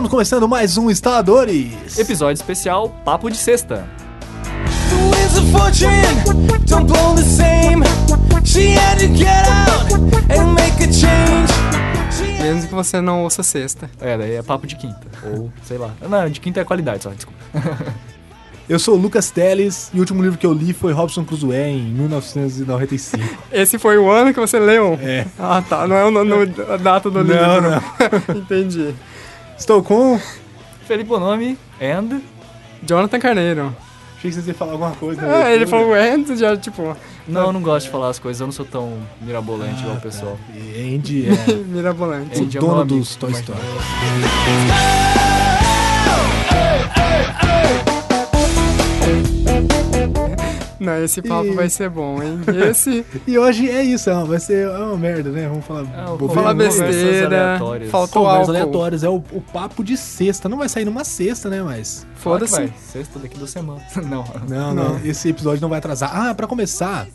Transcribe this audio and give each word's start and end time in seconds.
Estamos 0.00 0.12
começando 0.12 0.48
mais 0.48 0.78
um 0.78 0.90
Instaladores. 0.90 1.98
Episódio 1.98 2.40
especial 2.40 2.88
Papo 3.04 3.28
de 3.28 3.36
Sexta. 3.36 3.86
Mesmo 12.42 12.66
que 12.68 12.74
você 12.74 12.98
não 13.02 13.24
ouça 13.24 13.42
sexta. 13.42 13.90
É, 14.00 14.16
daí 14.16 14.36
é 14.36 14.42
papo 14.42 14.66
de 14.66 14.74
quinta. 14.76 15.02
Ou, 15.22 15.52
sei 15.64 15.76
lá. 15.76 15.90
Não, 16.08 16.30
de 16.30 16.40
quinta 16.40 16.60
é 16.60 16.64
qualidade 16.64 17.02
só, 17.02 17.10
desculpa. 17.10 17.38
Eu 18.70 18.78
sou 18.78 18.94
o 18.94 18.98
Lucas 18.98 19.30
Teles 19.30 19.90
e 19.92 19.98
o 19.98 20.00
último 20.00 20.22
livro 20.22 20.38
que 20.38 20.46
eu 20.46 20.54
li 20.54 20.72
foi 20.72 20.92
Robson 20.94 21.24
Crusoe 21.24 21.54
em 21.56 21.82
1995. 21.92 23.22
Esse 23.52 23.78
foi 23.78 23.98
o 23.98 24.10
ano 24.10 24.32
que 24.32 24.40
você 24.40 24.58
leu? 24.58 24.98
É. 25.02 25.26
Ah, 25.38 25.60
tá. 25.60 25.86
Não 25.86 25.94
é 25.96 26.04
o 26.06 26.10
nome- 26.10 26.54
a 26.70 26.76
data 26.78 27.10
do 27.10 27.20
livro. 27.20 27.36
Não, 27.36 27.60
não. 27.60 27.82
Entendi. 28.38 28.94
Estou 29.60 29.82
com. 29.82 30.18
Felipe 30.88 31.10
Bonomi 31.10 31.56
and... 31.80 32.22
Jonathan 32.82 33.18
Carneiro. 33.18 33.76
Achei 34.16 34.30
que 34.30 34.34
vocês 34.34 34.48
iam 34.48 34.56
falar 34.56 34.72
alguma 34.72 34.92
coisa. 34.92 35.20
Ah, 35.22 35.52
ele 35.52 35.66
falou 35.66 35.92
antes, 35.92 36.40
já, 36.40 36.56
tipo, 36.56 36.96
Não, 37.28 37.46
eu 37.48 37.52
não 37.52 37.60
gosto 37.60 37.84
de 37.84 37.92
falar 37.92 38.08
as 38.08 38.18
coisas, 38.18 38.40
eu 38.40 38.46
não 38.46 38.52
sou 38.52 38.64
tão 38.64 38.98
mirabolante 39.20 39.82
igual 39.82 39.96
o 39.96 40.00
pessoal. 40.00 40.38
E 40.54 40.96
Andy 40.96 41.26
é 41.28 41.54
mirabolante. 41.68 42.40
o 42.40 42.42
Andy 42.42 42.56
é 42.56 42.60
dono 42.60 42.80
amigo. 42.80 42.98
dos 42.98 43.16
Toy 43.16 43.32
Story. 43.32 43.60
Não, 50.80 51.04
esse 51.04 51.20
papo 51.20 51.46
E- 51.48 51.54
vai 51.54 51.68
ser 51.68 51.90
bom, 51.90 52.22
hein? 52.22 52.40
Esse, 52.68 53.04
E 53.28 53.38
hoje 53.38 53.68
é 53.68 53.82
isso, 53.84 54.08
é 54.08 54.14
uma- 54.14 54.24
vai 54.24 54.40
ser 54.40 54.66
é 54.66 54.78
uma 54.78 54.96
merda, 54.96 55.30
né? 55.30 55.46
Vamos 55.48 55.64
falar. 55.66 55.82
É, 55.82 56.04
eu 56.04 56.16
bobeira, 56.16 56.34
falar 56.34 56.54
besteira, 56.54 57.26
aleatórias. 57.26 57.90
faltou 57.90 58.26
álcool. 58.26 58.50
aleatórias, 58.50 59.04
é 59.04 59.08
o, 59.08 59.16
o 59.16 59.40
papo 59.52 59.84
de 59.84 59.96
sexta. 59.96 60.48
Não 60.48 60.56
vai 60.58 60.68
sair 60.68 60.84
numa 60.86 61.04
sexta, 61.04 61.48
né? 61.50 61.62
Mas. 61.62 62.06
Foda-se. 62.16 62.52
vai. 62.52 62.72
Sexta 62.78 63.18
daqui 63.18 63.36
duas 63.38 63.50
semanas. 63.50 63.82
Não. 64.08 64.24
Não, 64.48 64.74
não, 64.74 64.98
Esse 65.04 65.28
episódio 65.28 65.60
não 65.60 65.68
vai 65.68 65.78
atrasar. 65.78 66.10
Ah, 66.14 66.34
pra 66.34 66.46
começar, 66.46 67.06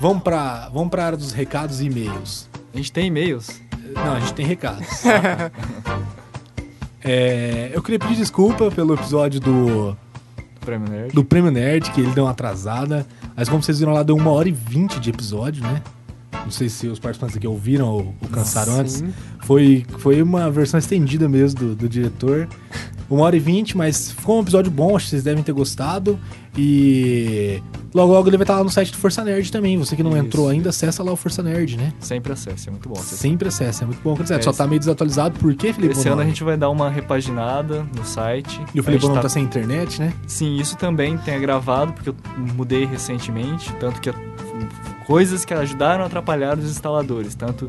vamos 0.00 0.22
pra, 0.22 0.68
vamos 0.72 0.90
pra 0.90 1.06
área 1.06 1.18
dos 1.18 1.32
recados 1.32 1.80
e 1.80 1.86
e-mails. 1.86 2.48
A 2.72 2.76
gente 2.76 2.92
tem 2.92 3.06
e-mails. 3.06 3.48
Não, 3.94 4.12
a 4.14 4.20
gente 4.20 4.34
tem 4.34 4.44
recados. 4.46 4.86
É, 7.02 7.70
eu 7.72 7.82
queria 7.82 7.98
pedir 7.98 8.16
desculpa 8.16 8.70
pelo 8.70 8.92
episódio 8.94 9.40
do 9.40 9.96
Prêmio 10.60 10.88
Nerd. 10.88 11.14
do 11.14 11.24
Prêmio 11.24 11.50
Nerd, 11.50 11.90
que 11.90 12.00
ele 12.00 12.10
deu 12.12 12.24
uma 12.24 12.30
atrasada. 12.30 13.06
Mas 13.36 13.48
como 13.48 13.62
vocês 13.62 13.78
viram 13.78 13.92
lá, 13.92 14.02
deu 14.02 14.16
uma 14.16 14.30
hora 14.30 14.48
e 14.48 14.52
vinte 14.52 15.00
de 15.00 15.10
episódio, 15.10 15.62
né? 15.62 15.82
Não 16.32 16.50
sei 16.50 16.68
se 16.68 16.86
os 16.86 16.98
participantes 16.98 17.36
aqui 17.36 17.46
ouviram 17.46 17.88
ou, 17.88 18.14
ou 18.20 18.28
cansaram 18.28 18.80
antes. 18.80 18.94
Sim. 18.94 19.12
Foi, 19.42 19.84
foi 19.98 20.22
uma 20.22 20.50
versão 20.50 20.78
estendida 20.78 21.28
mesmo 21.28 21.58
do, 21.60 21.74
do 21.74 21.88
diretor. 21.88 22.48
Uma 23.10 23.24
hora 23.24 23.36
e 23.36 23.40
vinte, 23.40 23.76
mas 23.76 24.12
ficou 24.12 24.38
um 24.38 24.42
episódio 24.42 24.70
bom, 24.70 24.96
acho 24.96 25.06
que 25.06 25.10
vocês 25.10 25.24
devem 25.24 25.42
ter 25.42 25.52
gostado. 25.52 26.16
E 26.56 27.60
logo 27.92 28.12
logo 28.12 28.28
ele 28.28 28.36
vai 28.36 28.44
estar 28.44 28.56
lá 28.56 28.64
no 28.64 28.70
site 28.70 28.92
do 28.92 28.98
Força 28.98 29.24
Nerd 29.24 29.50
também. 29.50 29.76
Você 29.78 29.96
que 29.96 30.02
não 30.02 30.12
Isso. 30.12 30.26
entrou 30.26 30.48
ainda, 30.48 30.70
acessa 30.70 31.02
lá 31.02 31.12
o 31.12 31.16
Força 31.16 31.42
Nerd, 31.42 31.76
né? 31.76 31.92
Sempre 31.98 32.32
acesse, 32.32 32.68
é 32.68 32.70
muito 32.70 32.88
bom. 32.88 32.94
acesse. 32.94 33.16
Sempre 33.16 33.48
acessa, 33.48 33.84
é 33.84 33.86
muito 33.86 34.00
bom. 34.00 34.16
É, 34.30 34.40
só 34.40 34.52
tá 34.52 34.66
meio 34.66 34.78
desatualizado. 34.78 35.38
Por 35.40 35.54
quê, 35.54 35.72
Felipe? 35.72 35.92
Esse 35.92 36.08
ano 36.08 36.22
a 36.22 36.24
gente 36.24 36.44
vai 36.44 36.56
dar 36.56 36.70
uma 36.70 36.88
repaginada 36.88 37.84
no 37.96 38.04
site. 38.04 38.60
E 38.72 38.78
o 38.78 38.82
Felipe 38.82 39.06
não 39.06 39.20
tá... 39.20 39.28
sem 39.28 39.42
internet, 39.42 40.00
né? 40.00 40.12
Sim, 40.26 40.56
isso 40.56 40.76
também 40.76 41.18
tem 41.18 41.40
gravado, 41.40 41.92
porque 41.92 42.10
eu 42.10 42.16
mudei 42.54 42.84
recentemente, 42.84 43.72
tanto 43.80 44.00
que 44.00 44.12
coisas 45.04 45.44
que 45.44 45.52
ajudaram 45.52 46.04
a 46.04 46.06
atrapalhar 46.06 46.56
os 46.56 46.70
instaladores, 46.70 47.34
tanto 47.34 47.68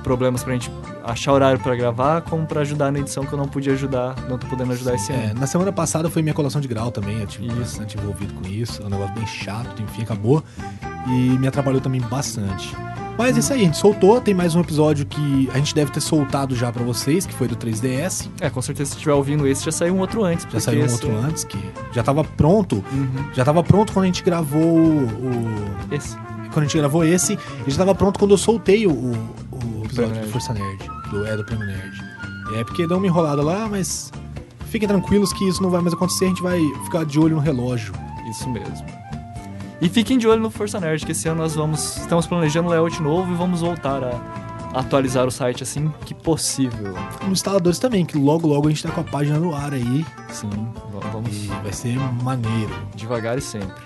problemas 0.00 0.42
pra 0.42 0.52
gente 0.52 0.70
achar 1.04 1.32
horário 1.32 1.58
pra 1.60 1.74
gravar, 1.76 2.20
como 2.22 2.46
pra 2.46 2.60
ajudar 2.60 2.90
na 2.92 2.98
edição 2.98 3.24
que 3.24 3.32
eu 3.32 3.38
não 3.38 3.46
pude 3.48 3.70
ajudar, 3.70 4.14
não 4.28 4.36
tô 4.38 4.46
podendo 4.46 4.72
ajudar 4.72 4.94
esse 4.94 5.12
É, 5.12 5.26
ano. 5.30 5.40
na 5.40 5.46
semana 5.46 5.72
passada 5.72 6.10
foi 6.10 6.22
minha 6.22 6.34
colação 6.34 6.60
de 6.60 6.68
grau 6.68 6.90
também. 6.90 7.20
Eu 7.20 7.26
tive 7.26 7.46
Isso. 7.46 7.56
bastante 7.56 7.96
envolvido 7.98 8.34
com 8.34 8.46
isso. 8.48 8.82
É 8.82 8.86
um 8.86 8.88
negócio 8.90 9.14
bem 9.14 9.26
chato, 9.26 9.82
enfim, 9.82 10.02
acabou. 10.02 10.42
E 11.06 11.10
me 11.38 11.46
atrapalhou 11.48 11.80
também 11.80 12.00
bastante. 12.00 12.74
Mas 13.18 13.36
é 13.36 13.40
isso 13.40 13.52
aí, 13.52 13.60
a 13.60 13.64
gente 13.64 13.76
soltou. 13.76 14.18
Tem 14.20 14.32
mais 14.32 14.54
um 14.54 14.60
episódio 14.60 15.04
que 15.04 15.48
a 15.52 15.58
gente 15.58 15.74
deve 15.74 15.90
ter 15.90 16.00
soltado 16.00 16.54
já 16.54 16.72
pra 16.72 16.82
vocês, 16.82 17.26
que 17.26 17.34
foi 17.34 17.48
do 17.48 17.54
3DS. 17.56 18.28
É, 18.40 18.48
com 18.48 18.62
certeza 18.62 18.90
se 18.90 18.96
estiver 18.96 19.12
ouvindo 19.12 19.46
esse, 19.46 19.62
já 19.64 19.72
saiu 19.72 19.94
um 19.94 19.98
outro 20.00 20.24
antes. 20.24 20.46
Já 20.50 20.58
saiu 20.60 20.80
um 20.82 20.84
esse- 20.86 20.94
outro 20.94 21.14
antes, 21.18 21.44
que 21.44 21.58
já 21.92 22.02
tava 22.02 22.24
pronto. 22.24 22.82
Uhum. 22.92 23.24
Já 23.34 23.44
tava 23.44 23.62
pronto 23.62 23.92
quando 23.92 24.04
a 24.04 24.06
gente 24.06 24.22
gravou 24.22 24.62
o. 24.62 25.04
Esse. 25.90 26.16
Quando 26.52 26.64
a 26.64 26.66
gente 26.66 26.78
gravou 26.78 27.04
esse, 27.04 27.34
ele 27.34 27.70
já 27.70 27.78
tava 27.78 27.94
pronto 27.94 28.18
quando 28.18 28.32
eu 28.32 28.38
soltei 28.38 28.86
o, 28.86 29.12
o, 29.64 29.84
episódio 29.84 30.20
do 30.22 30.28
Força 30.28 30.52
Nerd. 30.52 30.78
Do, 31.10 31.26
é, 31.26 31.36
do 31.36 31.44
Prêmio 31.44 31.66
Nerd. 31.66 32.02
É 32.56 32.64
porque 32.64 32.86
deu 32.86 32.96
uma 32.96 33.06
enrolada 33.06 33.42
lá, 33.42 33.68
mas 33.68 34.12
fiquem 34.66 34.88
tranquilos 34.88 35.32
que 35.32 35.46
isso 35.48 35.62
não 35.62 35.70
vai 35.70 35.80
mais 35.80 35.94
acontecer, 35.94 36.24
a 36.26 36.28
gente 36.28 36.42
vai 36.42 36.60
ficar 36.84 37.04
de 37.04 37.18
olho 37.18 37.36
no 37.36 37.40
relógio. 37.42 37.92
Isso 38.30 38.48
mesmo. 38.48 38.86
E 39.80 39.88
fiquem 39.88 40.18
de 40.18 40.28
olho 40.28 40.42
no 40.42 40.50
Força 40.50 40.78
Nerd, 40.78 41.04
que 41.06 41.12
esse 41.12 41.26
ano 41.28 41.40
nós 41.42 41.54
vamos. 41.54 41.96
Estamos 41.96 42.26
planejando 42.26 42.68
um 42.68 42.70
layout 42.70 43.00
novo 43.02 43.32
e 43.32 43.36
vamos 43.36 43.60
voltar 43.62 44.02
a 44.04 44.78
atualizar 44.78 45.26
o 45.26 45.30
site 45.30 45.62
assim 45.62 45.92
que 46.04 46.12
possível. 46.14 46.92
Nos 47.22 47.32
instaladores 47.32 47.78
também, 47.78 48.04
que 48.04 48.18
logo 48.18 48.46
logo 48.46 48.66
a 48.68 48.70
gente 48.70 48.82
tá 48.82 48.90
com 48.90 49.00
a 49.00 49.04
página 49.04 49.38
no 49.38 49.54
ar 49.54 49.72
aí 49.72 50.04
Sim, 50.30 50.50
va- 50.92 51.08
vamos 51.10 51.34
e 51.34 51.46
vai 51.46 51.72
ser 51.72 51.96
maneiro. 52.22 52.70
devagar 52.94 53.38
e 53.38 53.40
sempre. 53.40 53.82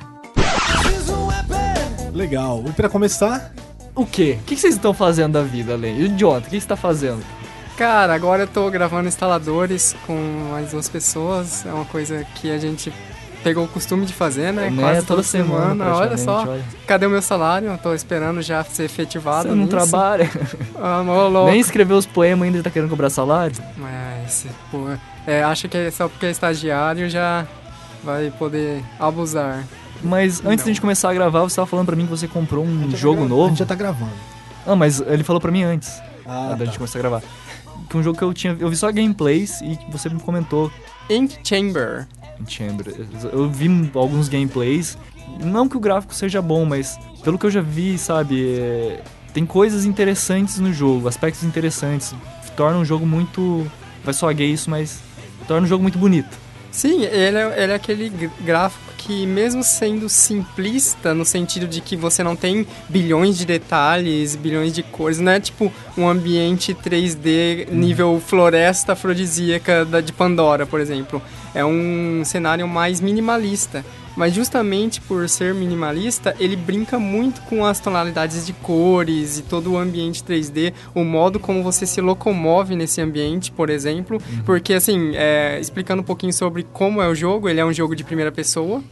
Legal. 2.12 2.62
E 2.66 2.72
pra 2.72 2.88
começar, 2.88 3.52
O 3.94 4.04
quê? 4.04 4.38
O 4.40 4.44
que 4.44 4.56
vocês 4.56 4.74
estão 4.74 4.92
fazendo 4.92 5.32
da 5.34 5.42
vida, 5.42 5.74
além? 5.74 5.98
E 6.00 6.04
o 6.06 6.40
que 6.42 6.60
você 6.60 6.66
tá 6.66 6.76
fazendo? 6.76 7.22
Cara, 7.76 8.14
agora 8.14 8.42
eu 8.42 8.46
tô 8.46 8.68
gravando 8.70 9.08
instaladores 9.08 9.94
com 10.06 10.16
mais 10.50 10.70
duas 10.70 10.88
pessoas. 10.88 11.64
É 11.66 11.72
uma 11.72 11.84
coisa 11.84 12.24
que 12.36 12.50
a 12.50 12.58
gente 12.58 12.92
pegou 13.42 13.64
o 13.64 13.68
costume 13.68 14.06
de 14.06 14.12
fazer, 14.12 14.52
né? 14.52 14.70
Né, 14.70 14.80
Quase 14.82 15.00
toda 15.00 15.06
toda, 15.06 15.22
semana, 15.22 15.84
semana. 15.84 15.96
Olha 15.96 16.16
só. 16.16 16.44
olha. 16.48 16.64
Cadê 16.86 17.06
o 17.06 17.10
meu 17.10 17.20
salário? 17.22 17.68
Eu 17.68 17.78
tô 17.78 17.94
esperando 17.94 18.40
já 18.42 18.64
ser 18.64 18.84
efetivado. 18.84 19.42
Você 19.48 19.54
não 19.54 19.56
nisso. 19.64 19.70
trabalha, 19.70 20.30
Ah, 20.76 21.02
louco. 21.28 21.50
nem 21.50 21.60
escreveu 21.60 21.96
os 21.96 22.06
poemas 22.06 22.46
ainda 22.48 22.62
tá 22.62 22.70
querendo 22.70 22.88
cobrar 22.90 23.10
salário? 23.10 23.56
Mas, 23.76 24.46
pô, 24.70 24.86
é, 25.26 25.42
acha 25.42 25.68
que 25.68 25.76
é 25.76 25.90
só 25.90 26.08
porque 26.08 26.26
é 26.26 26.30
estagiário 26.30 27.08
já 27.10 27.46
vai 28.02 28.32
poder 28.38 28.82
abusar. 28.98 29.62
Mas 30.04 30.34
antes 30.40 30.42
Não. 30.44 30.56
da 30.56 30.64
gente 30.64 30.80
começar 30.80 31.10
a 31.10 31.14
gravar, 31.14 31.40
você 31.42 31.56
tava 31.56 31.66
falando 31.66 31.86
pra 31.86 31.96
mim 31.96 32.04
que 32.04 32.10
você 32.10 32.28
comprou 32.28 32.64
um 32.64 32.90
já 32.90 32.96
jogo 32.96 33.22
tá 33.22 33.26
gra- 33.26 33.26
A 33.26 33.28
novo. 33.36 33.48
gente 33.48 33.58
já 33.58 33.66
tá 33.66 33.74
gravando. 33.74 34.12
Ah, 34.66 34.76
mas 34.76 35.00
ele 35.00 35.24
falou 35.24 35.40
pra 35.40 35.50
mim 35.50 35.62
antes, 35.62 36.00
Ah, 36.26 36.54
da 36.58 36.64
gente 36.64 36.78
começar 36.78 36.98
a 36.98 37.02
gravar. 37.02 37.22
Que 37.88 37.96
um 37.96 38.02
jogo 38.02 38.16
que 38.18 38.24
eu 38.24 38.32
tinha. 38.34 38.56
Eu 38.58 38.68
vi 38.70 38.76
só 38.76 38.90
gameplays 38.92 39.60
e 39.60 39.78
você 39.90 40.08
me 40.08 40.20
comentou 40.20 40.70
Ink 41.10 41.38
Chamber. 41.44 42.06
em 42.40 42.48
Chamber. 42.50 42.94
Eu 43.32 43.48
vi 43.50 43.68
alguns 43.94 44.28
gameplays. 44.28 44.96
Não 45.42 45.68
que 45.68 45.76
o 45.76 45.80
gráfico 45.80 46.14
seja 46.14 46.40
bom, 46.42 46.64
mas 46.64 46.98
pelo 47.22 47.38
que 47.38 47.46
eu 47.46 47.50
já 47.50 47.60
vi, 47.60 47.96
sabe, 47.98 48.56
é, 48.58 49.00
tem 49.32 49.44
coisas 49.46 49.84
interessantes 49.84 50.58
no 50.58 50.72
jogo, 50.72 51.08
aspectos 51.08 51.42
interessantes. 51.44 52.14
Torna 52.56 52.78
um 52.78 52.84
jogo 52.84 53.06
muito. 53.06 53.66
Vai 54.04 54.12
só 54.14 54.30
gay 54.32 54.52
isso, 54.52 54.68
mas 54.70 55.00
torna 55.48 55.64
um 55.66 55.68
jogo 55.68 55.82
muito 55.82 55.98
bonito. 55.98 56.36
Sim, 56.70 57.02
ele 57.04 57.36
é, 57.38 57.62
ele 57.62 57.72
é 57.72 57.74
aquele 57.74 58.08
gr- 58.08 58.30
gráfico 58.44 58.83
que, 59.04 59.26
mesmo 59.26 59.62
sendo 59.62 60.08
simplista, 60.08 61.12
no 61.12 61.26
sentido 61.26 61.68
de 61.68 61.82
que 61.82 61.94
você 61.94 62.22
não 62.22 62.34
tem 62.34 62.66
bilhões 62.88 63.36
de 63.36 63.44
detalhes, 63.44 64.34
bilhões 64.34 64.72
de 64.72 64.82
cores, 64.82 65.20
não 65.20 65.32
é 65.32 65.38
tipo 65.38 65.70
um 65.96 66.08
ambiente 66.08 66.74
3D 66.74 67.68
nível 67.70 68.20
floresta 68.26 68.94
afrodisíaca 68.94 69.84
da, 69.84 70.00
de 70.00 70.12
Pandora, 70.12 70.64
por 70.64 70.80
exemplo. 70.80 71.20
É 71.54 71.62
um 71.62 72.22
cenário 72.24 72.66
mais 72.66 73.00
minimalista. 73.00 73.84
Mas 74.16 74.34
justamente 74.34 75.00
por 75.00 75.28
ser 75.28 75.54
minimalista, 75.54 76.34
ele 76.38 76.56
brinca 76.56 76.98
muito 76.98 77.42
com 77.42 77.64
as 77.64 77.80
tonalidades 77.80 78.46
de 78.46 78.52
cores 78.52 79.38
e 79.38 79.42
todo 79.42 79.72
o 79.72 79.78
ambiente 79.78 80.22
3D, 80.22 80.72
o 80.94 81.04
modo 81.04 81.40
como 81.40 81.62
você 81.62 81.86
se 81.86 82.00
locomove 82.00 82.76
nesse 82.76 83.00
ambiente, 83.00 83.50
por 83.50 83.70
exemplo. 83.70 84.20
Porque, 84.44 84.74
assim, 84.74 85.12
é, 85.14 85.58
explicando 85.60 86.02
um 86.02 86.04
pouquinho 86.04 86.32
sobre 86.32 86.62
como 86.72 87.02
é 87.02 87.08
o 87.08 87.14
jogo, 87.14 87.48
ele 87.48 87.60
é 87.60 87.64
um 87.64 87.72
jogo 87.72 87.96
de 87.96 88.04
primeira 88.04 88.30
pessoa, 88.30 88.82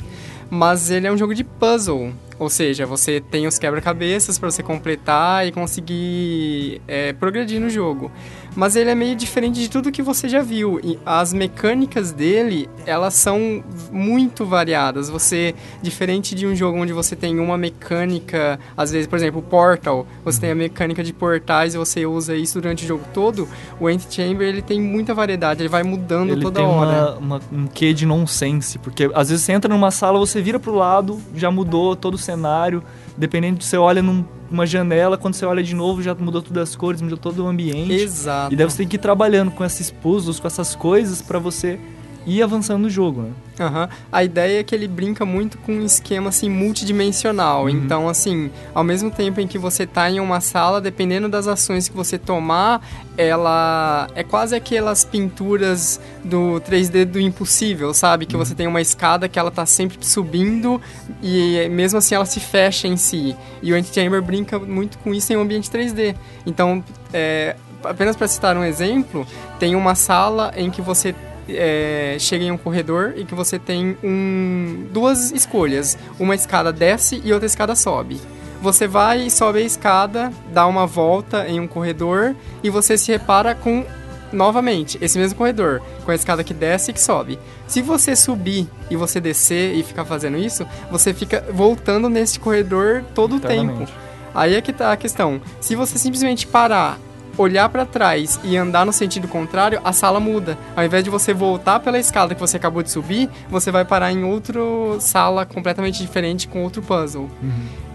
mas 0.51 0.91
ele 0.91 1.07
é 1.07 1.13
um 1.13 1.17
jogo 1.17 1.35
de 1.35 1.45
puzzle. 1.45 2.13
Ou 2.39 2.51
seja, 2.51 2.85
você 2.85 3.21
tem 3.21 3.47
os 3.47 3.57
quebra-cabeças 3.59 4.37
para 4.39 4.51
você 4.51 4.63
completar 4.63 5.47
e 5.47 5.53
conseguir 5.53 6.83
é, 6.89 7.13
progredir 7.13 7.61
no 7.61 7.71
jogo. 7.71 8.11
Mas 8.55 8.77
ele 8.77 8.91
é 8.91 8.95
meio 8.95 9.17
diferente 9.17 9.59
de 9.61 9.71
tudo 9.71 9.91
que 9.91 10.03
você 10.03 10.29
já 10.29 10.43
viu. 10.43 10.79
E 10.85 10.99
as 11.07 11.33
mecânicas 11.33 12.13
dele, 12.13 12.69
elas 12.85 13.15
são 13.15 13.65
muito 13.91 14.45
variadas. 14.45 15.09
Você, 15.09 15.55
diferente 15.81 16.35
de 16.35 16.47
um 16.47 16.55
jogo 16.55 16.79
onde 16.79 16.93
você 16.93 17.17
tem 17.17 17.39
uma 17.41 17.57
mecânica, 17.57 18.59
às 18.77 18.91
vezes, 18.93 19.07
por 19.07 19.17
exemplo, 19.17 19.41
o 19.41 19.43
Portal, 19.43 20.07
você 20.25 20.41
tem 20.41 20.51
a 20.51 20.55
mecânica 20.55 21.03
de 21.03 21.13
portais 21.13 21.75
e 21.75 21.79
você 21.79 22.05
usa 22.05 22.35
isso 22.37 22.61
durante 22.61 22.85
o 22.85 22.89
jogo 22.89 23.05
todo. 23.15 23.49
O 23.81 23.87
Ant 23.87 24.03
Chamber, 24.11 24.47
ele 24.47 24.63
tem 24.63 24.81
muita 24.81 25.15
variedade, 25.15 25.63
ele 25.63 25.69
vai 25.69 25.83
mudando 25.83 26.31
Ele 26.33 26.43
toda 26.43 26.63
hora. 26.63 27.17
uma, 27.19 27.37
uma- 27.37 27.41
um 27.53 27.67
quê 27.67 27.93
de 27.95 28.05
nonsense, 28.05 28.79
porque 28.79 29.11
às 29.15 29.31
vezes 29.31 29.45
você 29.45 29.53
entra 29.53 29.73
numa 29.73 29.91
sala, 29.91 30.19
você 30.19 30.41
vira 30.43 30.59
pro 30.61 30.75
lado, 30.75 31.21
já 31.35 31.51
mudou 31.51 31.97
todo 31.97 32.15
o 32.15 32.19
cenário, 32.19 32.83
dependendo 33.17 33.59
de 33.59 33.65
você 33.65 33.77
olha 33.77 34.03
num, 34.03 34.25
uma 34.53 34.67
janela, 34.67 35.17
quando 35.19 35.35
você 35.35 35.45
olha 35.45 35.63
de 35.63 35.75
novo 35.75 36.03
já 36.03 36.15
mudou 36.15 36.43
todas 36.43 36.71
as 36.71 36.77
cores, 36.77 37.01
mudou 37.01 37.19
todo 37.19 37.45
o 37.45 37.47
ambiente. 37.47 37.93
Exato. 37.93 38.53
E 38.53 38.57
daí 38.57 38.69
você 38.69 38.79
tem 38.79 38.89
que 38.89 38.97
ir 38.97 39.01
trabalhando 39.01 39.51
com 39.51 39.65
esses 39.65 39.91
puzzles, 39.91 40.39
com 40.39 40.47
essas 40.47 40.75
coisas 40.75 41.23
pra 41.23 41.39
você 41.39 41.79
ir 42.27 42.43
avançando 42.43 42.83
no 42.83 42.91
jogo, 42.91 43.23
né? 43.23 43.31
Aham. 43.61 43.89
A 44.11 44.25
ideia 44.25 44.61
é 44.61 44.63
que 44.63 44.75
ele 44.75 44.89
brinca 44.89 45.25
muito 45.25 45.59
com 45.59 45.73
um 45.73 45.85
esquema 45.85 46.31
assim 46.31 46.49
multidimensional. 46.49 47.69
Então, 47.69 48.09
assim, 48.09 48.51
ao 48.75 48.83
mesmo 48.83 49.11
tempo 49.11 49.41
em 49.41 49.47
que 49.47 49.59
você 49.59 49.87
tá 49.87 50.11
em 50.11 50.21
uma 50.21 50.41
sala, 50.41 50.81
dependendo 50.81 51.29
das 51.29 51.47
ações 51.47 51.89
que 51.89 51.95
você 51.95 52.19
tomar, 52.19 52.81
ela 53.17 54.09
é 54.15 54.23
quase 54.23 54.55
aquelas 54.55 55.05
pinturas 55.05 56.01
do 56.25 56.61
3D 56.61 57.05
do 57.05 57.21
impossível, 57.21 57.93
sabe? 57.93 58.27
Que 58.27 58.37
você 58.37 58.55
tem 58.55 58.67
uma 58.67 58.81
escada 58.81 59.29
que 59.29 59.39
ela 59.39 59.51
tá 59.51 59.67
sempre 59.67 59.99
subindo 60.01 60.81
e 61.23 61.69
mesmo 61.71 61.99
assim 61.99 62.15
ela 62.15 62.27
se 62.27 62.41
fecha 62.41 62.89
em 62.89 62.97
si. 62.97 63.37
E 63.63 63.73
o 63.73 63.77
Anti-Chamber 63.77 64.23
brinca 64.23 64.59
muito 64.59 64.99
com 64.99 65.13
isso 65.13 65.33
em 65.33 65.37
um 65.37 65.43
ambiente 65.43 65.71
3D. 65.71 66.15
Então, 66.47 66.83
é, 67.13 67.55
apenas 67.85 68.17
para 68.17 68.29
citar 68.29 68.57
um 68.57 68.65
exemplo, 68.65 69.27
tem 69.59 69.75
uma 69.75 69.95
sala 69.95 70.53
em 70.57 70.71
que 70.71 70.81
você 70.81 71.15
é, 71.49 72.17
chega 72.19 72.45
em 72.45 72.51
um 72.51 72.59
corredor 72.59 73.15
e 73.17 73.25
que 73.25 73.35
você 73.35 73.59
tem 73.59 73.97
um, 74.03 74.87
duas 74.93 75.31
escolhas. 75.33 75.99
Uma 76.19 76.35
escada 76.35 76.73
desce 76.73 77.21
e 77.25 77.33
outra 77.33 77.47
escada 77.47 77.75
sobe. 77.75 78.21
Você 78.61 78.87
vai 78.87 79.27
e 79.27 79.31
sobe 79.31 79.59
a 79.59 79.63
escada, 79.63 80.33
dá 80.53 80.67
uma 80.67 80.87
volta 80.87 81.49
em 81.49 81.59
um 81.59 81.67
corredor 81.67 82.35
e 82.63 82.71
você 82.71 82.97
se 82.97 83.11
repara 83.11 83.55
com 83.55 83.85
novamente 84.33 84.99
esse 85.01 85.19
mesmo 85.19 85.37
corredor, 85.37 85.83
com 86.05 86.11
a 86.11 86.15
escada 86.15 86.43
que 86.43 86.55
desce 86.55 86.91
e 86.91 86.95
que 86.95 87.01
sobe. 87.01 87.39
Se 87.67 87.83
você 87.83 88.17
subir 88.17 88.69
e 88.91 88.97
você 88.97 89.21
descer 89.21 89.75
e 89.75 89.83
ficar 89.83 90.05
fazendo 90.05 90.39
isso, 90.39 90.67
você 90.91 91.13
fica 91.13 91.45
voltando 91.53 92.09
nesse 92.09 92.39
corredor 92.39 93.05
todo 93.15 93.37
o 93.37 93.41
tempo. 93.41 93.87
Aí 94.35 94.55
é 94.55 94.61
que 94.61 94.73
tá 94.73 94.93
a 94.93 94.97
questão. 94.97 95.41
Se 95.61 95.77
você 95.77 95.99
simplesmente 95.99 96.47
parar, 96.47 96.99
olhar 97.37 97.69
pra 97.69 97.85
trás 97.85 98.39
e 98.45 98.57
andar 98.57 98.85
no 98.85 98.93
sentido 98.93 99.27
contrário, 99.29 99.81
a 99.85 99.93
sala 99.93 100.21
muda. 100.21 100.59
Ao 100.77 100.85
invés 100.85 101.03
de 101.03 101.11
você 101.11 101.33
voltar 101.33 101.81
pela 101.81 101.99
escada 101.99 102.35
que 102.35 102.41
você 102.41 102.57
acabou 102.57 102.83
de 102.83 102.91
subir, 102.91 103.29
você 103.49 103.71
vai 103.71 103.85
parar 103.85 104.13
em 104.13 104.25
outra 104.25 104.61
sala 105.01 105.47
completamente 105.47 106.01
diferente 106.01 106.47
com 106.49 106.63
outro 106.63 106.83
puzzle. 106.83 107.31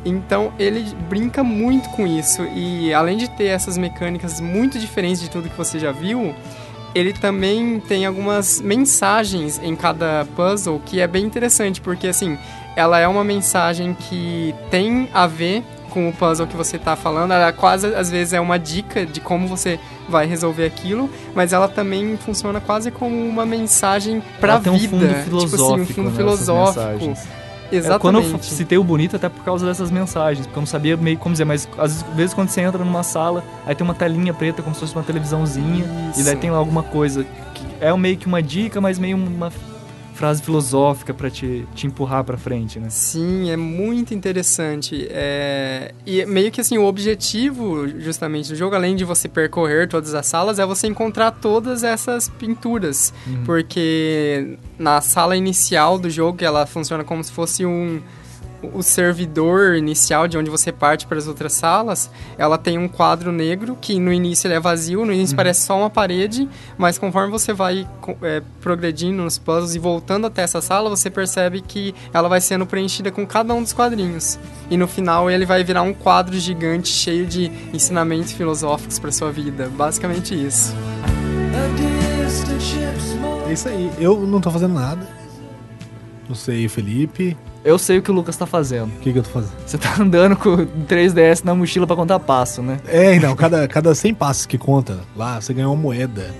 Então 0.05 0.53
ele 0.57 0.85
brinca 1.09 1.43
muito 1.43 1.89
com 1.89 2.07
isso 2.07 2.43
e 2.55 2.93
além 2.93 3.17
de 3.17 3.29
ter 3.29 3.45
essas 3.45 3.77
mecânicas 3.77 4.39
muito 4.39 4.79
diferentes 4.79 5.21
de 5.21 5.29
tudo 5.29 5.49
que 5.49 5.57
você 5.57 5.77
já 5.79 5.91
viu, 5.91 6.33
ele 6.95 7.13
também 7.13 7.79
tem 7.81 8.05
algumas 8.05 8.61
mensagens 8.61 9.59
em 9.61 9.75
cada 9.75 10.25
puzzle 10.35 10.81
que 10.85 10.99
é 10.99 11.07
bem 11.07 11.25
interessante, 11.25 11.81
porque 11.81 12.07
assim, 12.07 12.37
ela 12.75 12.99
é 12.99 13.07
uma 13.07 13.23
mensagem 13.23 13.93
que 13.93 14.55
tem 14.71 15.09
a 15.13 15.27
ver 15.27 15.63
com 15.89 16.09
o 16.09 16.13
puzzle 16.13 16.47
que 16.47 16.55
você 16.55 16.77
tá 16.77 16.95
falando, 16.95 17.31
ela 17.31 17.51
quase 17.51 17.87
às 17.87 18.09
vezes 18.09 18.33
é 18.33 18.39
uma 18.39 18.57
dica 18.57 19.05
de 19.05 19.19
como 19.19 19.47
você 19.47 19.79
vai 20.07 20.25
resolver 20.25 20.65
aquilo, 20.65 21.09
mas 21.35 21.53
ela 21.53 21.67
também 21.67 22.17
funciona 22.17 22.61
quase 22.61 22.91
como 22.91 23.15
uma 23.15 23.45
mensagem 23.45 24.21
pra 24.39 24.53
Ela 24.53 24.61
tem 24.61 24.73
um 24.73 24.77
vida, 24.77 24.97
fundo 24.97 25.07
tipo 25.07 25.37
assim, 25.37 25.45
um 25.45 25.49
filosófico, 25.49 25.93
fundo 25.93 26.09
né, 26.09 26.15
filosófico. 26.15 26.79
essas 26.79 26.97
mensagens. 26.99 27.27
É, 27.71 27.75
Exatamente. 27.75 28.01
quando 28.01 28.19
eu 28.19 28.43
citei 28.43 28.77
o 28.77 28.83
bonito 28.83 29.15
até 29.15 29.27
por 29.27 29.43
causa 29.43 29.65
dessas 29.65 29.91
mensagens, 29.91 30.45
porque 30.47 30.57
eu 30.57 30.61
não 30.61 30.67
sabia 30.67 30.95
meio 30.95 31.17
como 31.17 31.33
dizer, 31.33 31.45
mas 31.45 31.67
às 31.77 32.01
vezes 32.15 32.33
quando 32.33 32.49
você 32.49 32.61
entra 32.61 32.83
numa 32.83 33.03
sala, 33.03 33.43
aí 33.65 33.75
tem 33.75 33.83
uma 33.83 33.93
telinha 33.93 34.33
preta 34.33 34.61
como 34.61 34.73
se 34.73 34.81
fosse 34.81 34.95
uma 34.95 35.03
televisãozinha, 35.03 35.83
e 36.15 36.23
daí 36.23 36.33
Isso. 36.33 36.37
tem 36.37 36.49
lá 36.49 36.57
alguma 36.57 36.83
coisa 36.83 37.25
que 37.53 37.65
é 37.81 37.95
meio 37.97 38.15
que 38.17 38.25
uma 38.25 38.41
dica, 38.41 38.79
mas 38.79 38.97
meio 38.97 39.17
uma 39.17 39.51
frase 40.17 40.41
filosófica 40.41 41.13
pra 41.13 41.29
te, 41.29 41.65
te 41.75 41.85
empurrar 41.85 42.23
pra 42.23 42.37
frente, 42.37 42.79
né? 42.79 42.89
Sim, 42.89 43.51
é 43.51 43.55
muito 43.55 44.13
interessante. 44.13 45.07
É... 45.11 45.93
E 46.05 46.25
meio 46.25 46.51
que 46.51 46.59
assim, 46.59 46.77
o 46.77 46.85
objetivo 46.85 47.87
justamente 47.99 48.49
do 48.49 48.55
jogo, 48.55 48.75
além 48.75 48.95
de 48.95 49.05
você 49.05 49.29
percorrer 49.29 49.87
todas 49.87 50.13
as 50.13 50.25
salas, 50.25 50.57
é 50.59 50.65
você 50.65 50.87
encontrar 50.87 51.31
todas 51.31 51.83
essas 51.83 52.27
pinturas. 52.29 53.13
Porque 53.45 54.57
na 54.77 54.99
sala 55.01 55.37
inicial 55.37 55.97
do 55.99 56.09
jogo, 56.09 56.43
ela 56.43 56.65
funciona 56.65 57.03
como 57.03 57.23
se 57.23 57.31
fosse 57.31 57.65
um. 57.65 58.01
O 58.61 58.81
servidor 58.81 59.75
inicial 59.75 60.27
de 60.27 60.37
onde 60.37 60.49
você 60.49 60.71
parte 60.71 61.05
para 61.05 61.17
as 61.17 61.27
outras 61.27 61.53
salas, 61.53 62.09
ela 62.37 62.57
tem 62.57 62.77
um 62.77 62.87
quadro 62.87 63.31
negro 63.31 63.77
que 63.79 63.99
no 63.99 64.11
início 64.11 64.47
ele 64.47 64.55
é 64.55 64.59
vazio, 64.59 65.05
no 65.05 65.13
início 65.13 65.35
parece 65.35 65.61
só 65.61 65.77
uma 65.77 65.89
parede, 65.89 66.49
mas 66.75 66.97
conforme 66.97 67.31
você 67.31 67.53
vai 67.53 67.87
é, 68.23 68.41
progredindo 68.59 69.21
nos 69.21 69.37
puzzles 69.37 69.75
e 69.75 69.79
voltando 69.79 70.25
até 70.25 70.41
essa 70.41 70.59
sala, 70.59 70.89
você 70.89 71.09
percebe 71.09 71.61
que 71.61 71.93
ela 72.11 72.27
vai 72.27 72.41
sendo 72.41 72.65
preenchida 72.65 73.11
com 73.11 73.27
cada 73.27 73.53
um 73.53 73.61
dos 73.61 73.73
quadrinhos. 73.73 74.39
E 74.71 74.77
no 74.77 74.87
final 74.87 75.29
ele 75.29 75.45
vai 75.45 75.63
virar 75.63 75.83
um 75.83 75.93
quadro 75.93 76.37
gigante 76.39 76.89
cheio 76.89 77.27
de 77.27 77.51
ensinamentos 77.71 78.31
filosóficos 78.31 78.97
para 78.97 79.11
sua 79.11 79.31
vida. 79.31 79.69
Basicamente 79.69 80.33
isso. 80.33 80.73
É 83.47 83.53
isso 83.53 83.69
aí. 83.69 83.91
Eu 83.99 84.19
não 84.25 84.41
tô 84.41 84.49
fazendo 84.49 84.73
nada. 84.73 85.07
Não 86.27 86.35
sei, 86.35 86.67
Felipe. 86.67 87.37
Eu 87.67 87.77
sei 87.77 87.97
o 87.97 88.01
que 88.01 88.09
o 88.09 88.13
Lucas 88.13 88.37
tá 88.37 88.45
fazendo. 88.45 88.87
O 88.87 88.99
que, 89.01 89.11
que 89.11 89.19
eu 89.19 89.23
tô 89.23 89.29
fazendo? 89.29 89.51
Você 89.65 89.77
tá 89.77 89.95
andando 89.99 90.37
com 90.37 90.53
o 90.55 90.65
3DS 90.87 91.43
na 91.43 91.53
mochila 91.53 91.85
pra 91.85 91.97
contar 91.97 92.17
passo, 92.17 92.61
né? 92.61 92.79
É, 92.87 93.13
então, 93.13 93.35
cada, 93.35 93.67
cada 93.67 93.93
100 93.93 94.13
passos 94.13 94.45
que 94.45 94.57
conta 94.57 95.01
lá, 95.17 95.41
você 95.41 95.53
ganha 95.53 95.67
uma 95.67 95.75
moeda. 95.75 96.33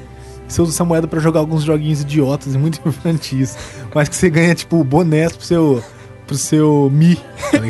Você 0.47 0.61
usa 0.61 0.71
essa 0.71 0.85
moeda 0.85 1.05
pra 1.05 1.19
jogar 1.19 1.41
alguns 1.41 1.63
joguinhos 1.63 1.99
idiotas 1.99 2.55
e 2.55 2.57
muito 2.57 2.79
infantis. 2.87 3.57
Mas 3.93 4.07
que 4.07 4.15
você 4.15 4.29
ganha, 4.29 4.55
tipo, 4.55 4.81
bonés 4.85 5.33
pro 5.33 5.45
seu, 5.45 5.83
pro 6.27 6.35
seu 6.37 6.91
Mi. 6.93 7.17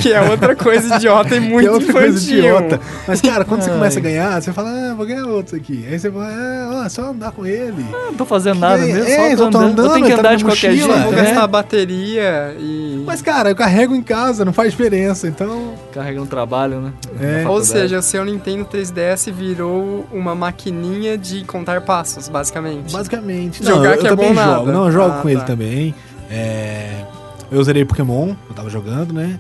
Que 0.01 0.11
é 0.11 0.21
outra 0.21 0.55
coisa 0.55 0.95
idiota 0.95 1.35
e 1.35 1.39
Que 1.39 1.47
muito 1.47 1.67
é 1.67 1.71
outra 1.71 1.87
infantil. 1.87 2.09
coisa 2.11 2.31
idiota. 2.33 2.81
Mas, 3.07 3.21
cara, 3.21 3.45
quando 3.45 3.61
você 3.61 3.69
começa 3.69 3.99
a 3.99 4.01
ganhar, 4.01 4.41
você 4.41 4.51
fala, 4.51 4.69
ah, 4.69 4.93
vou 4.95 5.05
ganhar 5.05 5.25
outros 5.27 5.53
aqui. 5.53 5.85
Aí 5.89 5.97
você 5.99 6.09
fala, 6.11 6.25
ah, 6.29 6.69
ó, 6.81 6.85
é 6.85 6.89
só 6.89 7.03
andar 7.11 7.31
com 7.31 7.45
ele. 7.45 7.85
Eu 7.91 8.05
não 8.07 8.13
tô 8.15 8.25
fazendo 8.25 8.59
nada 8.59 8.81
É, 8.83 8.85
mesmo, 8.93 9.03
é, 9.03 9.15
só 9.15 9.21
eu 9.27 9.37
tô 9.37 9.37
tô 9.37 9.47
andando. 9.59 9.63
eu 9.63 9.69
andando, 9.85 9.93
tenho 9.93 10.05
que 10.05 10.11
ele 10.11 10.21
tá 10.21 10.27
andar 10.27 10.35
de 10.35 10.43
qualquer 10.43 10.71
mochila, 10.71 10.93
jeito, 10.95 11.03
Vou 11.03 11.11
né? 11.13 11.21
gastar 11.23 11.43
a 11.43 11.47
bateria 11.47 12.55
e. 12.59 13.03
Mas, 13.05 13.21
cara, 13.21 13.49
eu 13.51 13.55
carrego 13.55 13.93
em 13.95 14.01
casa, 14.01 14.43
não 14.43 14.51
faz 14.53 14.71
diferença. 14.71 15.27
Então, 15.27 15.73
Carrega 15.93 16.19
no 16.19 16.25
trabalho, 16.27 16.79
né? 16.81 16.91
É. 17.19 17.47
Ou 17.47 17.63
seja, 17.63 17.99
o 17.99 18.01
seu 18.01 18.23
Nintendo 18.25 18.65
3DS 18.65 19.31
virou 19.31 20.05
uma 20.11 20.33
maquininha 20.35 21.17
de 21.17 21.43
contar 21.43 21.81
passos, 21.81 22.27
basicamente. 22.27 22.91
basicamente. 22.91 23.63
Jogar 23.63 23.77
não, 23.77 23.85
eu, 23.85 23.97
que 23.97 24.03
eu 24.03 24.07
é 24.07 24.09
também 24.15 24.33
bom 24.33 24.41
jogo. 24.41 24.51
nada. 24.57 24.71
Não, 24.71 24.85
eu 24.87 24.91
jogo 24.91 25.15
Ah, 25.17 25.21
com 25.21 25.29
ele 25.29 25.39
tá. 25.39 25.45
também. 25.45 25.95
É, 26.29 27.03
eu 27.51 27.63
zerei 27.63 27.83
Pokémon, 27.85 28.33
eu 28.49 28.55
tava 28.55 28.69
jogando, 28.69 29.13
né? 29.13 29.39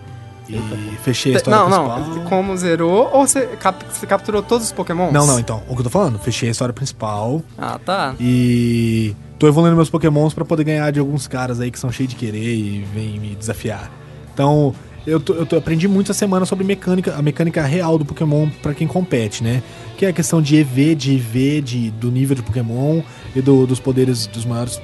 E 0.49 0.57
fechei 1.03 1.33
a 1.33 1.37
história 1.37 1.59
Não, 1.59 1.65
principal. 1.89 1.99
não. 1.99 2.23
Como 2.29 2.55
zerou? 2.55 3.09
Ou 3.11 3.27
você, 3.27 3.47
cap- 3.59 3.83
você 3.91 4.07
capturou 4.07 4.41
todos 4.41 4.67
os 4.67 4.71
Pokémons? 4.71 5.11
Não, 5.11 5.27
não, 5.27 5.37
então. 5.39 5.61
O 5.67 5.73
que 5.73 5.79
eu 5.81 5.83
tô 5.83 5.89
falando? 5.89 6.17
Fechei 6.19 6.47
a 6.47 6.51
história 6.53 6.73
principal 6.73 7.41
Ah, 7.57 7.77
tá. 7.85 8.15
e 8.17 9.13
tô 9.37 9.45
evoluindo 9.45 9.75
meus 9.75 9.89
Pokémons 9.89 10.33
pra 10.33 10.45
poder 10.45 10.63
ganhar 10.63 10.89
de 10.91 10.99
alguns 10.99 11.27
caras 11.27 11.59
aí 11.59 11.69
que 11.69 11.77
são 11.77 11.91
cheios 11.91 12.11
de 12.11 12.15
querer 12.15 12.41
e 12.55 12.85
vêm 12.93 13.19
me 13.19 13.35
desafiar. 13.35 13.91
Então, 14.33 14.73
eu, 15.05 15.19
tô, 15.19 15.33
eu 15.33 15.45
tô- 15.45 15.57
aprendi 15.57 15.85
muito 15.85 16.11
essa 16.11 16.19
semana 16.19 16.45
sobre 16.45 16.63
mecânica, 16.63 17.13
a 17.17 17.21
mecânica 17.21 17.61
real 17.63 17.97
do 17.97 18.05
Pokémon 18.05 18.47
pra 18.63 18.73
quem 18.73 18.87
compete, 18.87 19.43
né? 19.43 19.61
Que 19.97 20.05
é 20.05 20.09
a 20.09 20.13
questão 20.13 20.41
de 20.41 20.55
EV, 20.55 20.95
de 20.95 21.11
IV, 21.11 21.61
de, 21.61 21.89
do 21.91 22.09
nível 22.09 22.35
de 22.37 22.41
Pokémon 22.41 23.01
e 23.35 23.41
do- 23.41 23.67
dos 23.67 23.81
poderes, 23.81 24.27
dos 24.27 24.45
maiores, 24.45 24.79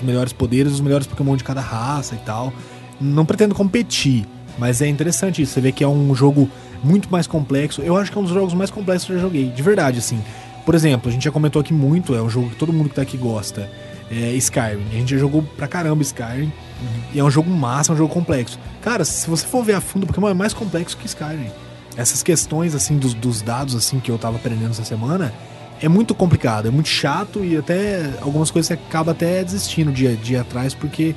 dos 0.00 0.06
melhores 0.06 0.32
poderes, 0.32 0.72
dos 0.72 0.80
melhores 0.80 1.06
Pokémon 1.06 1.36
de 1.36 1.44
cada 1.44 1.60
raça 1.60 2.14
e 2.14 2.18
tal. 2.18 2.52
Não 3.00 3.24
pretendo 3.24 3.54
competir, 3.54 4.26
mas 4.58 4.82
é 4.82 4.88
interessante 4.88 5.42
isso. 5.42 5.52
Você 5.52 5.60
vê 5.60 5.72
que 5.72 5.84
é 5.84 5.88
um 5.88 6.14
jogo 6.14 6.48
muito 6.82 7.10
mais 7.10 7.26
complexo. 7.26 7.82
Eu 7.82 7.96
acho 7.96 8.10
que 8.10 8.18
é 8.18 8.20
um 8.20 8.24
dos 8.24 8.32
jogos 8.32 8.54
mais 8.54 8.70
complexos 8.70 9.06
que 9.06 9.12
eu 9.12 9.16
já 9.16 9.22
joguei, 9.22 9.48
de 9.48 9.62
verdade, 9.62 9.98
assim. 9.98 10.22
Por 10.64 10.74
exemplo, 10.74 11.08
a 11.08 11.12
gente 11.12 11.24
já 11.24 11.30
comentou 11.30 11.60
aqui 11.60 11.72
muito, 11.72 12.14
é 12.14 12.22
um 12.22 12.28
jogo 12.28 12.50
que 12.50 12.56
todo 12.56 12.72
mundo 12.72 12.88
que 12.88 12.94
tá 12.94 13.02
aqui 13.02 13.16
gosta. 13.16 13.70
É 14.10 14.32
Skyrim. 14.32 14.86
A 14.90 14.94
gente 14.94 15.10
já 15.12 15.18
jogou 15.18 15.42
pra 15.56 15.68
caramba 15.68 16.02
Skyrim. 16.02 16.52
E 17.12 17.20
é 17.20 17.24
um 17.24 17.30
jogo 17.30 17.48
massa, 17.50 17.92
é 17.92 17.94
um 17.94 17.96
jogo 17.96 18.12
complexo. 18.12 18.58
Cara, 18.82 19.04
se 19.04 19.28
você 19.28 19.46
for 19.46 19.62
ver 19.62 19.74
a 19.74 19.80
fundo, 19.80 20.06
Pokémon 20.06 20.28
é 20.28 20.34
mais 20.34 20.52
complexo 20.52 20.96
que 20.96 21.06
Skyrim. 21.06 21.50
Essas 21.96 22.22
questões, 22.22 22.74
assim, 22.74 22.98
dos, 22.98 23.14
dos 23.14 23.40
dados, 23.42 23.74
assim, 23.74 24.00
que 24.00 24.10
eu 24.10 24.18
tava 24.18 24.36
aprendendo 24.36 24.70
essa 24.70 24.84
semana, 24.84 25.32
é 25.80 25.88
muito 25.88 26.14
complicado, 26.14 26.68
é 26.68 26.70
muito 26.70 26.88
chato 26.88 27.44
e 27.44 27.56
até 27.56 28.10
algumas 28.20 28.50
coisas 28.50 28.68
você 28.68 28.74
acaba 28.74 29.12
até 29.12 29.42
desistindo 29.42 29.90
de, 29.92 30.16
de 30.16 30.34
ir 30.34 30.36
atrás, 30.36 30.74
porque 30.74 31.14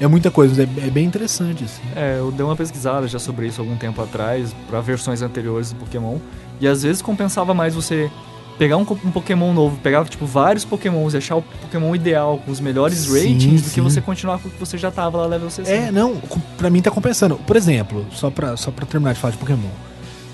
é 0.00 0.06
muita 0.06 0.30
coisa, 0.30 0.62
é, 0.62 0.86
é 0.86 0.90
bem 0.90 1.04
interessante, 1.04 1.64
assim. 1.64 1.82
É, 1.94 2.18
eu 2.18 2.30
dei 2.30 2.44
uma 2.44 2.56
pesquisada 2.56 3.06
já 3.06 3.18
sobre 3.18 3.46
isso 3.46 3.60
algum 3.60 3.76
tempo 3.76 4.02
atrás, 4.02 4.54
pra 4.68 4.80
versões 4.80 5.22
anteriores 5.22 5.72
do 5.72 5.76
Pokémon. 5.76 6.18
E 6.60 6.66
às 6.66 6.82
vezes 6.82 7.00
compensava 7.00 7.54
mais 7.54 7.74
você 7.74 8.10
pegar 8.58 8.76
um, 8.76 8.82
um 8.82 9.10
Pokémon 9.10 9.52
novo, 9.52 9.76
pegar 9.78 10.04
tipo 10.04 10.26
vários 10.26 10.64
Pokémons 10.64 11.14
e 11.14 11.16
achar 11.16 11.36
o 11.36 11.42
Pokémon 11.42 11.94
ideal 11.94 12.38
com 12.38 12.50
os 12.50 12.60
melhores 12.60 12.98
Sim, 12.98 13.32
ratings 13.32 13.62
do 13.62 13.64
que 13.64 13.74
sim. 13.74 13.80
você 13.80 14.00
continuar 14.00 14.38
com 14.38 14.48
o 14.48 14.50
que 14.50 14.58
você 14.58 14.76
já 14.76 14.90
tava 14.90 15.18
lá 15.18 15.26
level 15.26 15.50
60. 15.50 15.70
É, 15.70 15.90
não, 15.90 16.16
pra 16.56 16.68
mim 16.68 16.82
tá 16.82 16.90
compensando. 16.90 17.36
Por 17.36 17.56
exemplo, 17.56 18.06
só 18.12 18.30
pra, 18.30 18.56
só 18.56 18.70
pra 18.70 18.84
terminar 18.86 19.14
de 19.14 19.20
falar 19.20 19.32
de 19.32 19.38
Pokémon. 19.38 19.70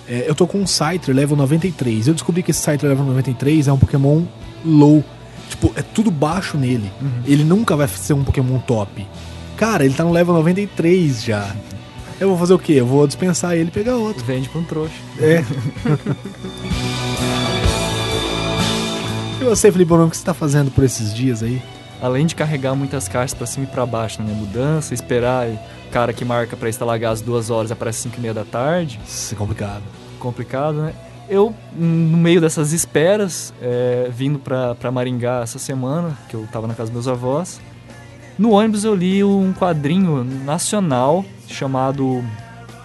É, 0.08 0.24
eu 0.26 0.34
tô 0.34 0.46
com 0.46 0.58
um 0.58 0.66
Scyther 0.66 1.14
level 1.14 1.36
93. 1.36 2.08
Eu 2.08 2.14
descobri 2.14 2.42
que 2.42 2.50
esse 2.50 2.60
Scyther 2.60 2.88
level 2.88 3.04
93 3.04 3.68
é 3.68 3.72
um 3.72 3.78
Pokémon 3.78 4.22
low. 4.64 5.04
Tipo, 5.50 5.72
é 5.76 5.82
tudo 5.82 6.10
baixo 6.10 6.56
nele. 6.56 6.90
Ele 7.26 7.44
nunca 7.44 7.76
vai 7.76 7.86
ser 7.88 8.14
um 8.14 8.24
Pokémon 8.24 8.58
top. 8.60 9.06
Cara, 9.56 9.84
ele 9.84 9.94
tá 9.94 10.04
no 10.04 10.12
level 10.12 10.34
93 10.34 11.22
já. 11.24 11.54
Eu 12.20 12.28
vou 12.28 12.38
fazer 12.38 12.54
o 12.54 12.58
quê? 12.58 12.72
Eu 12.74 12.86
vou 12.86 13.06
dispensar 13.06 13.54
ele 13.54 13.68
e 13.68 13.72
pegar 13.72 13.96
outro. 13.96 14.24
Vende 14.24 14.48
pra 14.48 14.60
um 14.60 14.64
trouxa. 14.64 14.94
É. 15.20 15.44
e 19.40 19.44
você, 19.44 19.70
Felipe 19.70 19.88
Bonão, 19.88 20.06
o 20.06 20.10
que 20.10 20.16
você 20.16 20.24
tá 20.24 20.34
fazendo 20.34 20.70
por 20.70 20.84
esses 20.84 21.14
dias 21.14 21.42
aí? 21.42 21.62
Além 22.00 22.26
de 22.26 22.34
carregar 22.34 22.74
muitas 22.74 23.08
caixas 23.08 23.34
pra 23.34 23.46
cima 23.46 23.66
e 23.66 23.68
pra 23.68 23.84
baixo 23.86 24.18
na 24.20 24.24
minha 24.24 24.36
mudança, 24.36 24.94
esperar 24.94 25.48
e 25.48 25.58
cara 25.88 26.12
que 26.12 26.24
marca 26.24 26.56
pra 26.56 26.68
instalar 26.68 26.98
gás 26.98 27.20
duas 27.20 27.50
horas 27.50 27.70
aparece 27.72 28.02
5 28.02 28.16
e 28.16 28.20
meia 28.20 28.34
da 28.34 28.44
tarde, 28.44 29.00
Isso 29.06 29.34
é 29.34 29.36
complicado. 29.36 29.82
complicado, 30.18 30.82
né? 30.82 30.92
Eu, 31.28 31.54
no 31.76 32.16
meio 32.16 32.40
dessas 32.40 32.72
esperas, 32.72 33.52
é, 33.60 34.08
vindo 34.10 34.38
pra 34.38 34.90
Maringá 34.90 35.40
essa 35.42 35.58
semana, 35.58 36.16
que 36.28 36.34
eu 36.34 36.46
tava 36.50 36.66
na 36.66 36.74
casa 36.74 36.90
dos 36.90 37.04
meus 37.06 37.08
avós, 37.08 37.60
no 38.38 38.52
ônibus 38.52 38.84
eu 38.84 38.94
li 38.94 39.22
um 39.22 39.52
quadrinho 39.52 40.24
nacional 40.24 41.24
chamado 41.46 42.24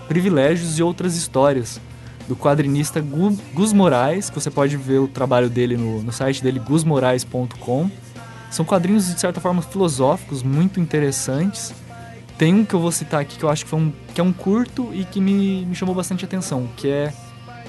Privilégios 0.07 0.77
e 0.77 0.83
Outras 0.83 1.15
Histórias, 1.15 1.79
do 2.27 2.35
quadrinista 2.35 2.99
Gu- 3.01 3.37
Gus 3.53 3.71
Moraes, 3.73 4.29
que 4.29 4.35
você 4.39 4.49
pode 4.51 4.75
ver 4.77 4.99
o 4.99 5.07
trabalho 5.07 5.49
dele 5.49 5.75
no, 5.77 6.01
no 6.01 6.11
site 6.11 6.41
dele, 6.43 6.59
gusmorais.com. 6.59 7.89
São 8.49 8.63
quadrinhos, 8.65 9.07
de 9.13 9.19
certa 9.19 9.39
forma, 9.41 9.61
filosóficos, 9.61 10.43
muito 10.43 10.79
interessantes. 10.79 11.73
Tem 12.43 12.53
um 12.53 12.65
que 12.65 12.73
eu 12.73 12.79
vou 12.81 12.91
citar 12.91 13.21
aqui 13.21 13.37
que 13.37 13.43
eu 13.45 13.49
acho 13.49 13.63
que, 13.63 13.69
foi 13.69 13.79
um, 13.79 13.93
que 14.13 14.19
é 14.19 14.23
um 14.23 14.33
curto 14.33 14.89
e 14.93 15.05
que 15.05 15.21
me, 15.21 15.65
me 15.65 15.73
chamou 15.73 15.95
bastante 15.95 16.25
atenção, 16.25 16.67
que 16.75 16.89
é 16.89 17.13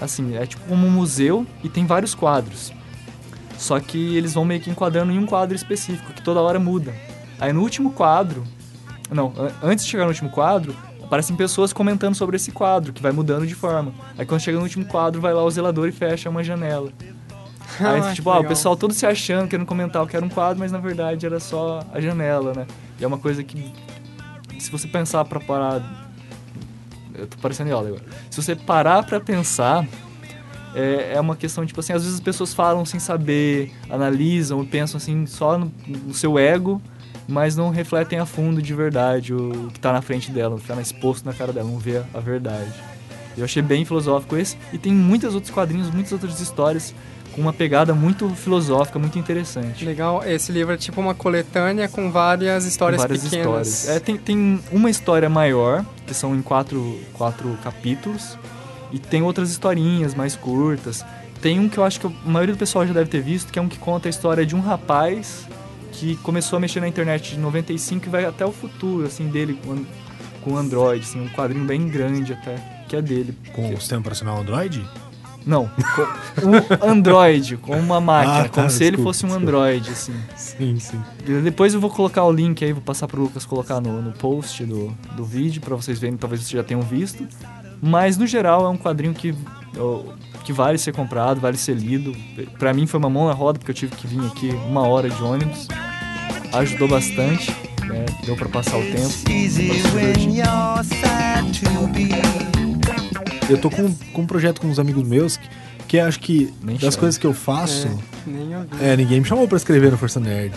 assim, 0.00 0.35
é 0.37 0.45
tipo 0.47 0.64
como 0.66 0.85
um 0.85 0.90
museu 0.90 1.47
e 1.62 1.69
tem 1.69 1.87
vários 1.87 2.12
quadros. 2.12 2.73
Só 3.57 3.78
que 3.78 4.16
eles 4.16 4.35
vão 4.35 4.45
meio 4.45 4.61
que 4.61 4.69
enquadrando 4.69 5.12
em 5.12 5.19
um 5.21 5.26
quadro 5.26 5.54
específico, 5.54 6.12
que 6.12 6.21
toda 6.21 6.40
hora 6.40 6.59
muda. 6.59 6.93
Aí 7.38 7.52
no 7.52 7.61
último 7.61 7.93
quadro, 7.93 8.43
não, 9.12 9.33
an- 9.38 9.52
antes 9.62 9.85
de 9.85 9.90
chegar 9.93 10.02
no 10.07 10.11
último 10.11 10.28
quadro, 10.31 10.75
aparecem 11.04 11.37
pessoas 11.37 11.73
comentando 11.73 12.16
sobre 12.16 12.35
esse 12.35 12.50
quadro, 12.50 12.93
que 12.93 13.00
vai 13.00 13.12
mudando 13.12 13.47
de 13.47 13.54
forma. 13.54 13.93
Aí 14.19 14.26
quando 14.26 14.40
chega 14.40 14.59
no 14.59 14.64
último 14.64 14.87
quadro, 14.87 15.21
vai 15.21 15.33
lá 15.33 15.45
o 15.45 15.50
zelador 15.52 15.87
e 15.87 15.93
fecha 15.93 16.28
uma 16.28 16.43
janela. 16.43 16.90
Aí, 17.78 18.00
Ah, 18.00 18.12
tipo, 18.12 18.28
que 18.28 18.37
ah, 18.37 18.40
o 18.40 18.45
pessoal 18.45 18.76
todo 18.76 18.93
se 18.93 19.07
achando, 19.07 19.47
querendo 19.47 19.66
comentar 19.66 20.02
o 20.02 20.07
que 20.09 20.16
era 20.16 20.26
um 20.26 20.28
quadro, 20.28 20.59
mas 20.59 20.73
na 20.73 20.78
verdade 20.78 21.25
era 21.26 21.38
só 21.38 21.78
a 21.93 22.00
janela, 22.00 22.52
né? 22.52 22.66
E 22.99 23.04
é 23.04 23.07
uma 23.07 23.19
coisa 23.19 23.43
que, 23.45 23.73
se 24.64 24.71
você 24.71 24.88
pensar 24.88 25.25
pra 25.25 25.38
parar. 25.38 26.11
Eu 27.14 27.26
tô 27.26 27.37
parecendo 27.38 27.71
Yoda 27.71 27.88
agora. 27.88 28.02
Se 28.30 28.42
você 28.42 28.56
parar 28.56 29.04
pra 29.04 29.21
pensar, 29.21 29.87
é, 30.75 31.12
é 31.14 31.21
uma 31.21 31.37
questão, 31.37 31.64
tipo 31.64 31.78
assim, 31.78 31.92
às 31.92 32.02
vezes 32.02 32.16
as 32.16 32.21
pessoas 32.21 32.52
falam 32.52 32.85
sem 32.85 32.99
saber, 32.99 33.73
analisam 33.88 34.62
e 34.62 34.66
pensam 34.66 34.99
assim 34.99 35.26
só 35.26 35.56
no, 35.56 35.73
no 35.87 36.14
seu 36.14 36.38
ego, 36.38 36.83
mas 37.28 37.56
não 37.56 37.71
refletem 37.71 38.18
a 38.18 38.26
fundo 38.26 38.61
de 38.61 38.75
verdade 38.75 39.33
o 39.33 39.71
que 39.73 39.78
tá 39.78 39.92
na 39.92 40.02
frente 40.02 40.30
dela, 40.30 40.56
o 40.56 40.59
que 40.59 40.66
tá 40.66 40.80
exposto 40.80 41.25
na 41.25 41.33
cara 41.33 41.52
dela, 41.52 41.71
não 41.71 41.78
vê 41.78 42.02
a 42.12 42.21
verdade. 42.21 42.73
Eu 43.37 43.44
achei 43.44 43.62
bem 43.62 43.85
filosófico 43.85 44.37
esse, 44.37 44.56
e 44.73 44.78
tem 44.78 44.92
muitos 44.92 45.35
outros 45.35 45.52
quadrinhos, 45.52 45.90
muitas 45.90 46.12
outras 46.12 46.40
histórias 46.40 46.94
com 47.34 47.40
uma 47.40 47.52
pegada 47.52 47.94
muito 47.94 48.28
filosófica, 48.30 48.98
muito 48.98 49.18
interessante. 49.18 49.84
Legal, 49.84 50.22
esse 50.24 50.52
livro 50.52 50.72
é 50.72 50.76
tipo 50.76 51.00
uma 51.00 51.14
coletânea 51.14 51.88
com 51.88 52.10
várias 52.10 52.64
histórias 52.64 53.00
várias 53.00 53.24
pequenas. 53.24 53.68
histórias. 53.68 53.88
É, 53.88 54.00
tem, 54.00 54.16
tem 54.16 54.60
uma 54.70 54.88
história 54.88 55.28
maior, 55.28 55.84
que 56.06 56.14
são 56.14 56.34
em 56.34 56.42
quatro, 56.42 57.00
quatro 57.12 57.58
capítulos, 57.62 58.38
e 58.92 58.98
tem 58.98 59.22
outras 59.22 59.50
historinhas 59.50 60.14
mais 60.14 60.36
curtas. 60.36 61.04
Tem 61.42 61.58
um 61.58 61.68
que 61.68 61.76
eu 61.76 61.84
acho 61.84 62.00
que 62.00 62.06
a 62.06 62.10
maioria 62.24 62.54
do 62.54 62.58
pessoal 62.58 62.86
já 62.86 62.92
deve 62.92 63.10
ter 63.10 63.20
visto, 63.20 63.52
que 63.52 63.58
é 63.58 63.62
um 63.62 63.68
que 63.68 63.78
conta 63.78 64.08
a 64.08 64.10
história 64.10 64.46
de 64.46 64.54
um 64.54 64.60
rapaz 64.60 65.46
que 65.92 66.16
começou 66.16 66.56
a 66.56 66.60
mexer 66.60 66.80
na 66.80 66.88
internet 66.88 67.34
de 67.34 67.38
95 67.38 68.06
e 68.06 68.08
vai 68.08 68.24
até 68.24 68.46
o 68.46 68.52
futuro, 68.52 69.06
assim, 69.06 69.28
dele 69.28 69.58
com, 69.64 69.84
com 70.42 70.56
Android, 70.56 71.04
assim, 71.04 71.20
um 71.20 71.28
quadrinho 71.28 71.64
bem 71.64 71.88
grande 71.88 72.32
até, 72.32 72.56
que 72.88 72.96
é 72.96 73.02
dele. 73.02 73.36
Com 73.52 73.72
o 73.72 73.80
sistema 73.80 74.00
operacional 74.00 74.38
Android? 74.38 74.84
Não, 75.46 75.70
um 76.42 76.90
Android, 76.90 77.56
com 77.58 77.78
uma 77.78 78.00
máquina, 78.00 78.40
Ah, 78.40 78.42
tá, 78.44 78.48
como 78.48 78.70
se 78.70 78.82
ele 78.82 78.96
desculpa, 78.96 79.12
fosse 79.12 79.26
um. 79.26 79.34
Android, 79.34 79.90
assim. 79.90 80.14
Sim, 80.36 80.78
sim. 80.78 81.00
Depois 81.42 81.74
eu 81.74 81.80
vou 81.80 81.90
colocar 81.90 82.24
o 82.24 82.32
link 82.32 82.64
aí, 82.64 82.72
vou 82.72 82.80
passar 82.82 83.06
pro 83.06 83.20
Lucas 83.20 83.44
colocar 83.44 83.80
no, 83.80 84.00
no 84.00 84.12
post 84.12 84.64
do, 84.64 84.88
do 85.16 85.24
vídeo 85.24 85.60
pra 85.60 85.76
vocês 85.76 85.98
verem, 85.98 86.16
talvez 86.16 86.40
vocês 86.40 86.50
já 86.52 86.64
tenham 86.64 86.80
visto. 86.82 87.26
Mas 87.82 88.16
no 88.16 88.26
geral 88.26 88.64
é 88.64 88.68
um 88.70 88.78
quadrinho 88.78 89.12
que, 89.12 89.34
que 90.42 90.52
vale 90.52 90.78
ser 90.78 90.92
comprado, 90.94 91.40
vale 91.40 91.58
ser 91.58 91.74
lido. 91.76 92.16
Pra 92.58 92.72
mim 92.72 92.86
foi 92.86 92.98
uma 92.98 93.10
mão 93.10 93.26
na 93.26 93.34
roda, 93.34 93.58
porque 93.58 93.70
eu 93.72 93.74
tive 93.74 93.94
que 93.94 94.06
vir 94.06 94.24
aqui 94.26 94.50
uma 94.66 94.88
hora 94.88 95.10
de 95.10 95.22
ônibus. 95.22 95.68
Ajudou 96.54 96.88
bastante, 96.88 97.54
né? 97.94 98.06
deu 98.24 98.36
pra 98.36 98.48
passar 98.48 98.76
o 98.78 98.82
tempo. 98.82 99.10
Eu 103.48 103.58
tô 103.58 103.70
com, 103.70 103.92
com 104.12 104.22
um 104.22 104.26
projeto 104.26 104.60
com 104.60 104.66
uns 104.66 104.78
amigos 104.78 105.06
meus 105.06 105.36
que, 105.36 105.48
que 105.86 106.00
acho 106.00 106.18
que 106.18 106.52
Nem 106.62 106.76
das 106.76 106.94
chama. 106.94 106.96
coisas 106.96 107.18
que 107.18 107.26
eu 107.26 107.34
faço. 107.34 107.88
É. 108.80 108.92
É, 108.92 108.96
ninguém 108.96 109.20
me 109.20 109.26
chamou 109.26 109.46
pra 109.46 109.56
escrever 109.56 109.90
no 109.90 109.98
Força 109.98 110.18
Nerd. 110.18 110.54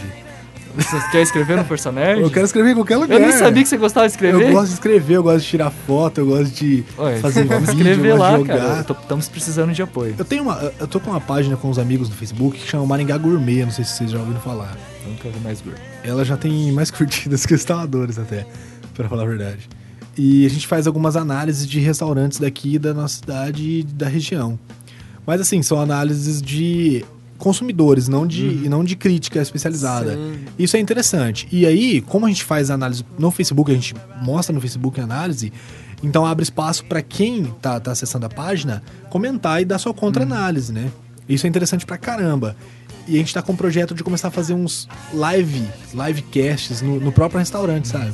Você 0.76 0.96
quer 1.12 1.24
escrever 1.24 1.58
no 1.58 1.66
Força 1.66 1.92
Nerd? 1.92 2.22
Eu 2.22 2.30
quero 2.30 2.46
escrever 2.46 2.72
em 2.72 2.76
qualquer 2.76 2.98
lugar. 2.98 3.20
Eu 3.20 3.28
nem 3.28 3.36
sabia 3.36 3.64
que 3.64 3.70
você 3.70 3.78
gostava 3.78 4.06
de 4.08 4.14
escrever. 4.14 4.48
Eu 4.48 4.52
gosto 4.52 4.68
de 4.68 4.74
escrever, 4.76 5.16
eu 5.16 5.24
gosto 5.24 5.44
de 5.44 5.50
tirar 5.50 5.72
foto, 5.72 6.20
eu 6.20 6.28
gosto 6.28 6.54
de 6.54 6.84
Ué, 7.00 7.18
fazer 7.18 7.46
vamos 7.46 7.70
vídeo, 7.74 7.82
escrever 7.82 8.12
eu 8.12 8.18
gosto 8.18 8.32
lá, 8.32 8.38
de 8.38 8.46
cara. 8.46 8.86
Estamos 9.02 9.28
precisando 9.28 9.74
de 9.74 9.82
apoio. 9.82 10.16
Eu 10.18 10.24
tenho 10.26 10.44
uma, 10.44 10.72
eu 10.80 10.88
tô 10.88 11.00
com 11.00 11.10
uma 11.10 11.20
página 11.22 11.58
com 11.58 11.68
uns 11.68 11.80
amigos 11.80 12.10
no 12.10 12.16
Facebook 12.16 12.60
que 12.60 12.68
chama 12.68 12.86
Maringá 12.86 13.18
Gourmet, 13.18 13.66
não 13.66 13.72
sei 13.72 13.84
se 13.84 13.94
vocês 13.94 14.12
já 14.12 14.20
ouviram 14.20 14.40
falar. 14.40 14.78
Nunca 15.08 15.30
vi 15.30 15.40
mais 15.40 15.62
ver. 15.62 15.76
Ela 16.04 16.24
já 16.24 16.38
tem 16.38 16.72
mais 16.72 16.90
curtidas 16.92 17.46
que 17.46 17.54
instaladores 17.54 18.20
até, 18.20 18.46
pra 18.94 19.08
falar 19.08 19.24
a 19.24 19.28
verdade. 19.28 19.70
E 20.18 20.46
a 20.46 20.50
gente 20.50 20.66
faz 20.66 20.88
algumas 20.88 21.16
análises 21.16 21.68
de 21.68 21.80
restaurantes 21.80 22.40
daqui 22.40 22.80
da 22.80 22.94
nossa 22.94 23.18
cidade 23.18 23.80
e 23.80 23.84
da 23.84 24.08
região. 24.08 24.58
Mas 25.26 25.42
assim, 25.42 25.62
são 25.62 25.80
análises 25.80 26.42
de 26.42 27.06
consumidores, 27.38 28.08
não 28.08 28.26
de, 28.26 28.68
não 28.68 28.84
de 28.84 28.96
crítica 28.96 29.40
especializada. 29.42 30.16
Sim. 30.16 30.40
Isso 30.58 30.76
é 30.76 30.80
interessante. 30.80 31.48
E 31.52 31.66
aí, 31.66 32.02
como 32.02 32.26
a 32.26 32.30
gente 32.30 32.44
faz 32.44 32.72
análise 32.72 33.06
no 33.18 33.30
Facebook, 33.30 33.72
a 33.72 33.76
gente 33.76 33.94
mostra 34.22 34.54
no 34.54 34.60
Facebook 34.60 35.00
a 35.00 35.04
análise, 35.04 35.54
então 36.04 36.26
abre 36.26 36.44
espaço 36.44 36.84
para 36.86 37.02
quem 37.02 37.46
tá, 37.62 37.80
tá 37.80 37.92
acessando 37.92 38.26
a 38.26 38.30
página 38.30 38.82
comentar 39.10 39.62
e 39.62 39.66
dar 39.66 39.78
sua 39.78 39.94
contra-análise, 39.94 40.74
né? 40.74 40.92
Isso 41.28 41.46
é 41.46 41.50
interessante 41.50 41.86
pra 41.86 41.98
caramba. 41.98 42.56
E 43.08 43.16
a 43.16 43.20
gente 43.20 43.34
tá 43.34 43.42
com 43.42 43.54
um 43.54 43.56
projeto 43.56 43.96
de 43.96 44.04
começar 44.04 44.28
a 44.28 44.32
fazer 44.32 44.54
uns 44.54 44.88
live, 45.14 45.64
livecasts 45.94 46.82
no, 46.82 47.00
no 47.00 47.12
próprio 47.12 47.40
restaurante, 47.40 47.88
sabe? 47.88 48.14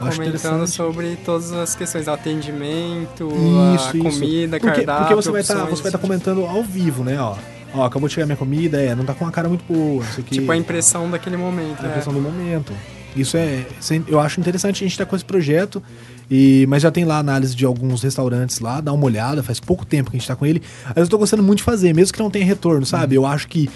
Eu 0.00 0.10
Comentando 0.10 0.66
sobre 0.66 1.16
todas 1.24 1.52
as 1.52 1.74
questões, 1.76 2.08
atendimento, 2.08 3.28
Isso, 3.76 3.88
a 3.88 3.96
isso. 3.96 3.98
comida, 4.02 4.58
porque, 4.58 4.76
cardápio, 4.76 5.02
porque 5.06 5.14
você 5.14 5.30
vai 5.30 5.40
estar 5.40 5.54
opções, 5.54 5.78
você 5.78 5.82
vai 5.84 5.92
tá 5.92 5.98
comentando 5.98 6.44
ao 6.44 6.62
vivo, 6.64 7.04
né? 7.04 7.18
Ó, 7.20 7.36
ó, 7.72 7.84
acabou 7.84 8.08
de 8.08 8.14
chegar 8.14 8.26
minha 8.26 8.36
comida, 8.36 8.80
é, 8.82 8.94
não 8.94 9.04
tá 9.04 9.14
com 9.14 9.24
uma 9.24 9.30
cara 9.30 9.48
muito 9.48 9.64
boa, 9.72 10.04
não 10.04 10.12
sei 10.12 10.22
o 10.22 10.26
que. 10.26 10.34
Tipo 10.34 10.50
a 10.50 10.56
impressão 10.56 11.08
daquele 11.10 11.36
momento, 11.36 11.78
a 11.78 11.82
né? 11.84 11.88
impressão 11.90 12.12
do 12.12 12.20
momento. 12.20 12.72
Isso 13.16 13.36
é, 13.36 13.64
isso 13.80 13.94
é- 13.94 14.02
eu 14.08 14.18
acho 14.18 14.40
interessante 14.40 14.76
a 14.76 14.84
gente 14.84 14.92
estar 14.92 15.06
com 15.06 15.14
esse 15.14 15.24
projeto, 15.24 15.80
e, 16.28 16.66
mas 16.68 16.82
já 16.82 16.90
tem 16.90 17.04
lá 17.04 17.18
análise 17.18 17.54
de 17.54 17.64
alguns 17.64 18.02
restaurantes 18.02 18.58
lá, 18.58 18.80
dá 18.80 18.92
uma 18.92 19.04
olhada, 19.04 19.42
faz 19.42 19.60
pouco 19.60 19.86
tempo 19.86 20.10
que 20.10 20.16
a 20.16 20.18
gente 20.20 20.26
tá 20.28 20.34
com 20.34 20.44
ele. 20.44 20.60
Mas 20.86 20.96
eu 20.96 21.08
tô 21.08 21.18
gostando 21.18 21.42
muito 21.42 21.58
de 21.58 21.64
fazer, 21.64 21.94
mesmo 21.94 22.12
que 22.12 22.18
não 22.20 22.30
tenha 22.30 22.44
retorno, 22.44 22.84
sabe? 22.84 23.14
Eu 23.14 23.24
acho 23.24 23.46
que 23.46 23.70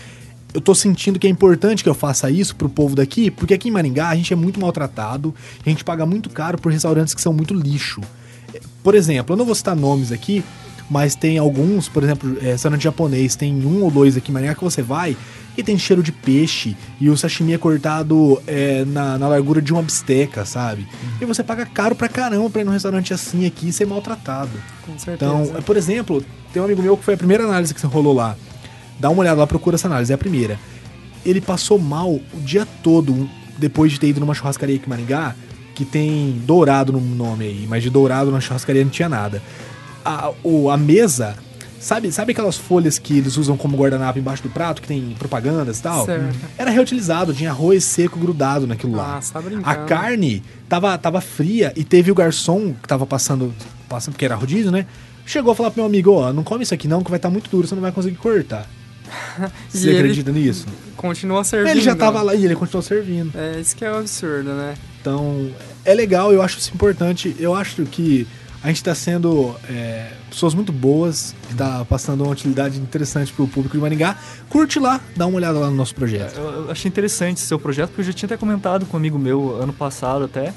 eu 0.55 0.61
tô 0.61 0.75
sentindo 0.75 1.19
que 1.19 1.27
é 1.27 1.31
importante 1.31 1.83
que 1.83 1.89
eu 1.89 1.95
faça 1.95 2.31
isso 2.31 2.57
pro 2.57 2.69
povo 2.69 2.97
daqui, 2.97 3.31
porque 3.31 3.55
aqui 3.55 3.69
em 3.69 3.71
Maringá 3.71 4.09
a 4.09 4.17
gente 4.17 4.33
é 4.33 4.37
muito 4.37 4.59
maltratado, 4.59 5.35
a 5.65 5.69
gente 5.69 5.85
paga 5.85 6.07
muito 6.07 6.31
caro 6.31 6.59
por 6.59 6.73
restaurantes 6.73 7.15
que 7.15 7.21
são 7.21 7.33
muito 7.33 7.55
lixo. 7.55 8.01
Por 8.83 8.95
exemplo, 8.95 9.35
eu 9.35 9.37
não 9.37 9.45
vou 9.45 9.55
citar 9.55 9.77
nomes 9.77 10.11
aqui, 10.11 10.43
mas 10.91 11.15
tem 11.15 11.37
alguns, 11.37 11.89
por 11.89 12.03
exemplo, 12.03 12.39
é, 12.41 12.53
restaurante 12.53 12.83
japonês, 12.83 13.37
tem 13.37 13.55
um 13.65 13.83
ou 13.83 13.91
dois 13.91 14.17
aqui 14.17 14.31
em 14.31 14.35
Maringá 14.35 14.55
que 14.55 14.65
você 14.65 14.83
vai 14.83 15.17
e 15.57 15.63
tem 15.63 15.77
cheiro 15.77 16.03
de 16.03 16.13
peixe 16.13 16.77
e 17.01 17.11
o 17.11 17.17
sashimi 17.17 17.53
é 17.53 17.59
cortado 17.59 18.41
é, 18.47 18.85
na, 18.87 19.19
na 19.19 19.29
largura 19.29 19.61
de 19.61 19.73
uma 19.73 19.83
bisteca, 19.83 20.45
sabe? 20.45 20.87
E 21.21 21.25
você 21.25 21.43
paga 21.43 21.67
caro 21.67 21.95
pra 21.95 22.09
caramba 22.09 22.49
pra 22.49 22.63
ir 22.63 22.65
num 22.65 22.71
restaurante 22.71 23.13
assim 23.13 23.45
aqui 23.45 23.69
e 23.69 23.73
ser 23.73 23.85
maltratado. 23.85 24.53
Com 24.87 24.97
certeza. 24.99 25.31
Então, 25.33 25.63
por 25.63 25.77
exemplo, 25.77 26.25
tem 26.53 26.63
um 26.63 26.65
amigo 26.65 26.81
meu 26.81 26.97
que 26.97 27.05
foi 27.05 27.15
a 27.15 27.17
primeira 27.17 27.45
análise 27.45 27.75
que 27.75 27.85
rolou 27.87 28.15
lá. 28.15 28.37
Dá 28.99 29.11
uma 29.11 29.21
olhada 29.21 29.41
lá, 29.41 29.47
procura 29.47 29.77
essa 29.77 29.87
análise, 29.87 30.13
é 30.13 30.15
a 30.15 30.19
primeira. 30.19 30.59
Ele 31.25 31.41
passou 31.41 31.79
mal 31.79 32.11
o 32.13 32.41
dia 32.41 32.67
todo 32.83 33.29
depois 33.59 33.93
de 33.93 34.01
ter 34.01 34.09
ido 34.09 34.21
numa 34.21 34.35
churrascaria 34.35 34.77
aqui 34.77 34.87
em 34.87 34.89
Maringá, 34.89 35.35
que 35.75 35.85
tem 35.85 36.41
dourado 36.45 36.93
no 36.93 37.01
nome 37.01 37.45
aí, 37.45 37.67
mas 37.69 37.83
de 37.83 37.91
dourado 37.91 38.31
na 38.31 38.41
churrascaria 38.41 38.85
não 38.85 38.91
tinha 38.91 39.09
nada. 39.09 39.43
A, 40.05 40.33
o, 40.43 40.71
a 40.71 40.77
mesa, 40.77 41.37
sabe, 41.81 42.11
sabe 42.11 42.33
aquelas 42.33 42.57
folhas 42.57 42.99
que 42.99 43.19
eles 43.19 43.37
usam 43.37 43.57
como 43.57 43.77
guardanapo 43.77 44.19
embaixo 44.19 44.43
do 44.43 44.49
prato, 44.49 44.81
que 44.81 44.89
tem 44.89 45.15
propagandas 45.19 45.79
e 45.79 45.83
tal? 45.83 46.07
Certo. 46.07 46.37
Era 46.57 46.71
reutilizado, 46.71 47.35
tinha 47.35 47.51
arroz 47.51 47.85
seco 47.85 48.19
grudado 48.19 48.67
naquilo 48.67 48.97
lá. 48.97 49.17
Ah, 49.17 49.21
você 49.21 49.33
tá 49.33 49.41
brincando. 49.41 49.69
A 49.69 49.75
carne 49.77 50.43
tava, 50.69 50.97
tava 50.99 51.21
fria 51.21 51.73
e 51.77 51.85
teve 51.85 52.11
o 52.11 52.15
garçom 52.15 52.75
que 52.75 52.89
tava 52.89 53.07
passando, 53.07 53.55
passando, 53.89 54.15
porque 54.15 54.25
era 54.25 54.35
rodízio, 54.35 54.71
né? 54.71 54.87
Chegou 55.27 55.53
a 55.53 55.55
falar 55.55 55.71
pro 55.71 55.83
meu 55.83 55.87
amigo, 55.87 56.11
ó, 56.13 56.33
não 56.33 56.43
come 56.43 56.63
isso 56.63 56.73
aqui 56.73 56.89
não, 56.89 57.03
que 57.03 57.11
vai 57.11 57.19
estar 57.19 57.29
muito 57.29 57.51
duro, 57.51 57.67
você 57.69 57.75
não 57.75 57.83
vai 57.83 57.93
conseguir 57.93 58.17
cortar. 58.17 58.67
E 59.73 59.79
Você 59.79 59.89
ele 59.89 59.99
acredita 59.99 60.33
nisso? 60.33 60.67
Continua 60.97 61.45
servindo. 61.45 61.71
Ele 61.71 61.81
já 61.81 61.95
tava 61.95 62.21
lá 62.23 62.35
e 62.35 62.45
ele 62.45 62.57
continuou 62.57 62.83
servindo. 62.83 63.33
É, 63.39 63.61
isso 63.61 63.77
que 63.77 63.85
é 63.85 63.91
o 63.91 63.97
absurdo, 63.99 64.51
né? 64.55 64.75
Então, 65.01 65.51
é 65.85 65.95
legal, 65.95 66.33
eu 66.33 66.43
acho 66.43 66.59
isso 66.59 66.73
importante. 66.75 67.37
Eu 67.39 67.55
acho 67.55 67.85
que 67.85 68.27
A 68.61 68.67
gente 68.69 68.83
tá 68.83 68.93
sendo 68.93 69.55
é, 69.71 70.11
pessoas 70.29 70.53
muito 70.53 70.73
boas, 70.73 71.33
que 71.49 71.55
tá 71.55 71.85
passando 71.89 72.25
uma 72.25 72.33
utilidade 72.33 72.77
interessante 72.79 73.33
pro 73.33 73.47
público 73.47 73.77
de 73.77 73.81
Maringá. 73.81 74.17
Curte 74.49 74.81
lá, 74.81 75.01
dá 75.17 75.27
uma 75.29 75.37
olhada 75.37 75.61
lá 75.61 75.69
no 75.71 75.77
nosso 75.77 75.95
projeto. 75.95 76.37
Eu, 76.37 76.65
eu 76.65 76.71
achei 76.71 76.89
interessante 76.89 77.37
esse 77.39 77.47
seu 77.47 77.59
projeto, 77.59 77.91
porque 77.91 78.01
eu 78.01 78.07
já 78.07 78.13
tinha 78.13 78.27
até 78.27 78.37
comentado 78.37 78.85
com 78.85 78.97
um 78.97 79.01
amigo 79.01 79.17
meu 79.17 79.63
ano 79.63 79.73
passado 79.73 80.25
até, 80.25 80.53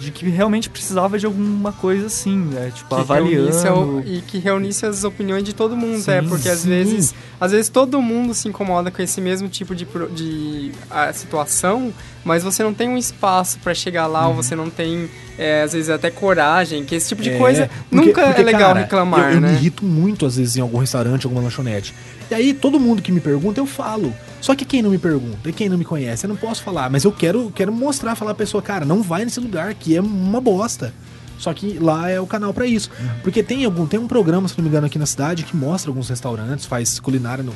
de 0.00 0.10
que 0.10 0.26
realmente 0.30 0.70
precisava 0.70 1.18
de 1.18 1.26
alguma 1.26 1.72
coisa 1.72 2.06
assim, 2.06 2.34
né? 2.36 2.72
Tipo, 2.74 2.94
que 2.96 3.00
avaliando. 3.02 4.02
e 4.06 4.22
que 4.22 4.38
reunisse 4.38 4.86
as 4.86 5.04
opiniões 5.04 5.44
de 5.44 5.54
todo 5.54 5.76
mundo, 5.76 6.00
Sim, 6.00 6.10
é, 6.12 6.22
porque 6.22 6.48
às 6.48 6.60
sim. 6.60 6.70
vezes, 6.70 7.14
às 7.38 7.52
vezes 7.52 7.68
todo 7.68 8.00
mundo 8.00 8.32
se 8.32 8.48
incomoda 8.48 8.90
com 8.90 9.02
esse 9.02 9.20
mesmo 9.20 9.46
tipo 9.48 9.74
de, 9.74 9.86
de 10.14 10.72
ah, 10.90 11.12
situação, 11.12 11.92
mas 12.24 12.42
você 12.42 12.62
não 12.62 12.72
tem 12.72 12.88
um 12.88 12.96
espaço 12.96 13.58
pra 13.58 13.74
chegar 13.74 14.06
lá, 14.06 14.22
Uhum. 14.22 14.28
ou 14.28 14.34
você 14.42 14.56
não 14.56 14.70
tem, 14.70 15.08
é, 15.38 15.62
às 15.64 15.74
vezes 15.74 15.90
até 15.90 16.10
coragem, 16.10 16.82
que 16.82 16.94
esse 16.94 17.08
tipo 17.10 17.20
de 17.22 17.30
É, 17.30 17.36
coisa 17.38 17.68
porque- 17.90 17.94
nunca 18.06 18.24
porque, 18.24 18.40
é 18.40 18.44
legal 18.44 18.60
cara, 18.68 18.80
reclamar, 18.80 19.28
eu, 19.28 19.34
eu 19.34 19.40
né? 19.42 19.48
me 19.48 19.54
irrito 19.54 19.84
muito, 19.84 20.24
às 20.24 20.36
vezes, 20.36 20.56
em 20.56 20.60
algum 20.62 20.78
restaurante, 20.78 21.26
alguma 21.26 21.42
lanchonete. 21.42 21.94
E 22.30 22.34
aí, 22.34 22.54
todo 22.54 22.80
mundo 22.80 23.02
que 23.02 23.12
me 23.12 23.20
pergunta, 23.20 23.60
eu 23.60 23.66
falo. 23.66 24.14
Só 24.40 24.54
que 24.54 24.64
quem 24.64 24.82
não 24.82 24.90
me 24.90 24.98
pergunta 24.98 25.48
e 25.48 25.52
quem 25.52 25.68
não 25.68 25.76
me 25.76 25.84
conhece, 25.84 26.24
eu 26.24 26.28
não 26.28 26.36
posso 26.36 26.62
falar. 26.62 26.88
Mas 26.90 27.04
eu 27.04 27.12
quero, 27.12 27.52
quero 27.54 27.72
mostrar, 27.72 28.14
falar 28.14 28.34
pra 28.34 28.44
pessoa, 28.44 28.62
cara, 28.62 28.84
não 28.84 29.02
vai 29.02 29.24
nesse 29.24 29.38
lugar 29.38 29.74
que 29.74 29.96
é 29.96 30.00
uma 30.00 30.40
bosta. 30.40 30.92
Só 31.38 31.54
que 31.54 31.78
lá 31.78 32.10
é 32.10 32.20
o 32.20 32.26
canal 32.26 32.52
pra 32.52 32.66
isso. 32.66 32.90
Porque 33.22 33.42
tem 33.42 33.64
algum 33.64 33.86
tem 33.86 33.98
um 33.98 34.06
programa, 34.06 34.46
se 34.46 34.56
não 34.56 34.62
me 34.62 34.68
engano, 34.68 34.86
aqui 34.86 34.98
na 34.98 35.06
cidade 35.06 35.42
que 35.42 35.56
mostra 35.56 35.90
alguns 35.90 36.08
restaurantes, 36.08 36.66
faz 36.66 37.00
culinária. 37.00 37.42
No, 37.42 37.54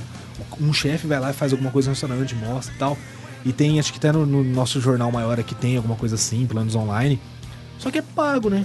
um 0.61 0.73
chefe 0.73 1.07
vai 1.07 1.21
lá 1.21 1.31
e 1.31 1.35
faz 1.35 1.53
alguma 1.53 1.71
coisa 1.71 1.91
no 1.91 1.93
restaurante, 1.93 2.35
mostra 2.35 2.75
e 2.75 2.79
tal. 2.79 2.99
E 3.45 3.53
tem, 3.53 3.79
acho 3.79 3.93
que 3.93 3.99
até 3.99 4.11
no, 4.11 4.25
no 4.25 4.43
nosso 4.43 4.81
jornal 4.81 5.12
maior 5.12 5.38
aqui 5.38 5.55
tem 5.55 5.76
alguma 5.76 5.97
coisa 5.97 6.14
assim, 6.14 6.47
planos 6.47 6.75
online. 6.75 7.21
Só 7.79 7.91
que 7.91 7.99
é 7.99 8.03
pago, 8.03 8.49
né? 8.49 8.64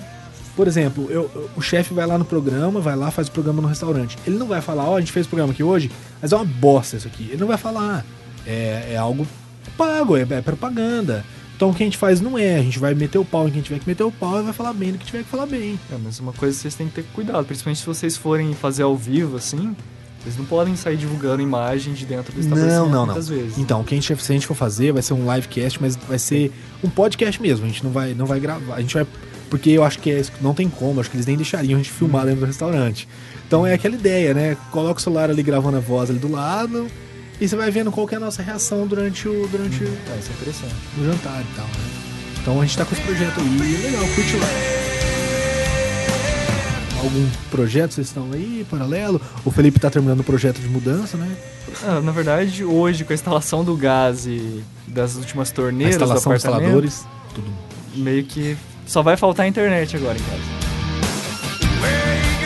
Por 0.59 0.67
exemplo, 0.67 1.07
eu- 1.09 1.31
eu- 1.33 1.49
o 1.55 1.61
chefe 1.61 1.93
vai 1.93 2.05
lá 2.05 2.17
no 2.17 2.25
programa, 2.25 2.81
vai 2.81 2.93
lá, 2.93 3.09
faz 3.09 3.29
o 3.29 3.31
programa 3.31 3.61
no 3.61 3.67
restaurante. 3.69 4.17
Ele 4.27 4.37
não 4.37 4.45
vai 4.45 4.59
falar, 4.59 4.89
ó, 4.89 4.97
a 4.97 4.99
gente 4.99 5.09
fez 5.13 5.25
o 5.25 5.29
programa 5.29 5.53
aqui 5.53 5.63
hoje, 5.63 5.89
mas 6.21 6.33
é 6.33 6.35
uma 6.35 6.43
bosta 6.43 6.97
isso 6.97 7.07
aqui. 7.07 7.29
Ele 7.29 7.37
não 7.37 7.47
vai 7.47 7.55
falar. 7.55 8.05
É, 8.45 8.89
é 8.91 8.97
algo 8.97 9.25
pago, 9.77 10.17
é, 10.17 10.27
é 10.29 10.41
propaganda. 10.41 11.23
Então 11.55 11.69
o 11.69 11.73
que 11.73 11.81
a 11.81 11.85
gente 11.85 11.97
faz 11.97 12.19
não 12.19 12.37
é, 12.37 12.57
a 12.57 12.61
gente 12.61 12.77
vai 12.77 12.93
meter 12.93 13.17
o 13.17 13.23
pau 13.23 13.47
em 13.47 13.51
quem 13.51 13.61
tiver 13.61 13.79
que 13.79 13.87
meter 13.87 14.03
o 14.03 14.11
pau 14.11 14.41
e 14.41 14.43
vai 14.43 14.51
falar 14.51 14.73
bem 14.73 14.91
do 14.91 14.97
que 14.97 15.05
tiver 15.05 15.23
que 15.23 15.29
falar 15.29 15.45
bem. 15.45 15.79
É, 15.89 15.95
mas 16.03 16.19
uma 16.19 16.33
coisa 16.33 16.53
que 16.57 16.61
vocês 16.61 16.75
têm 16.75 16.87
que 16.89 16.95
ter 16.95 17.05
cuidado, 17.13 17.45
principalmente 17.45 17.79
se 17.79 17.85
vocês 17.85 18.17
forem 18.17 18.53
fazer 18.53 18.83
ao 18.83 18.97
vivo, 18.97 19.37
assim, 19.37 19.73
vocês 20.21 20.35
não 20.37 20.43
podem 20.43 20.75
sair 20.75 20.97
divulgando 20.97 21.41
imagem 21.41 21.93
de 21.93 22.05
dentro 22.05 22.33
do 22.33 22.41
estabelecimento 22.41 22.89
Não, 22.89 23.05
não, 23.05 23.15
não. 23.15 23.21
vezes. 23.21 23.57
Então, 23.57 23.79
o 23.79 23.83
que 23.85 23.95
a 23.95 23.97
gente, 23.97 24.13
se 24.21 24.31
a 24.31 24.35
gente 24.35 24.45
for 24.45 24.55
fazer, 24.55 24.91
vai 24.91 25.01
ser 25.01 25.13
um 25.13 25.33
livecast, 25.33 25.81
mas 25.81 25.95
vai 25.95 26.19
ser 26.19 26.51
um 26.83 26.89
podcast 26.89 27.41
mesmo. 27.41 27.65
A 27.65 27.69
gente 27.69 27.81
não 27.81 27.91
vai, 27.91 28.13
não 28.13 28.25
vai 28.25 28.41
gravar. 28.41 28.75
A 28.75 28.81
gente 28.81 28.93
vai. 28.95 29.07
Porque 29.49 29.69
eu 29.71 29.83
acho 29.83 29.99
que 29.99 30.11
é- 30.11 30.23
não 30.41 30.53
tem 30.53 30.69
como, 30.69 30.99
acho 30.99 31.09
que 31.09 31.15
eles 31.17 31.25
nem 31.25 31.35
deixariam 31.35 31.79
a 31.79 31.81
gente 31.81 31.91
filmar 31.91 32.25
dentro 32.25 32.41
do 32.41 32.45
restaurante. 32.45 33.07
Então 33.47 33.65
é 33.65 33.73
aquela 33.73 33.95
ideia, 33.95 34.33
né? 34.33 34.55
Coloca 34.71 34.99
o 34.99 35.01
celular 35.03 35.29
ali 35.29 35.41
gravando 35.41 35.77
a 35.77 35.79
voz 35.79 36.09
ali 36.09 36.19
do 36.19 36.31
lado 36.31 36.85
e 37.41 37.47
você 37.47 37.55
vai 37.55 37.71
vendo 37.71 37.91
qual 37.91 38.05
que 38.07 38.13
é 38.13 38.17
a 38.17 38.21
nossa 38.21 38.43
reação 38.43 38.85
durante 38.85 39.27
o, 39.27 39.47
durante 39.47 39.83
É, 39.83 40.17
isso 40.19 40.29
é 40.29 40.33
interessante. 40.35 40.75
o 40.99 41.03
jantar 41.05 41.41
e 41.41 41.55
tal, 41.55 41.65
né? 41.65 41.71
Então 42.41 42.61
a 42.61 42.65
gente 42.65 42.77
tá 42.77 42.85
com 42.85 42.93
esse 42.93 43.01
projeto 43.03 43.39
aí, 43.39 43.75
é 43.75 43.79
legal, 43.87 44.07
curte 44.15 44.35
lá. 44.37 44.47
Algum 47.03 47.29
projeto 47.49 47.93
vocês 47.93 48.07
estão 48.07 48.29
aí, 48.33 48.65
paralelo? 48.69 49.21
O 49.45 49.51
Felipe 49.51 49.79
tá 49.79 49.89
terminando 49.89 50.19
o 50.19 50.23
projeto 50.23 50.59
de 50.59 50.67
mudança, 50.67 51.15
né? 51.17 51.29
Ah, 51.83 52.01
na 52.01 52.11
verdade, 52.11 52.63
hoje, 52.65 53.05
com 53.05 53.13
a 53.13 53.15
instalação 53.15 53.63
do 53.63 53.75
gás 53.75 54.25
e 54.27 54.61
das 54.85 55.15
últimas 55.15 55.49
A 55.49 55.53
torneiras 55.55 55.95
do 55.95 56.03
instalação 56.03 56.33
dos 56.33 56.43
instaladores, 56.43 57.05
tudo. 57.33 57.47
meio 57.95 58.23
que 58.25 58.57
só 58.89 59.03
vai 59.03 59.15
faltar 59.15 59.45
a 59.45 59.49
internet 59.49 59.95
agora 59.95 60.17
em 60.17 60.23
casa. 60.23 60.59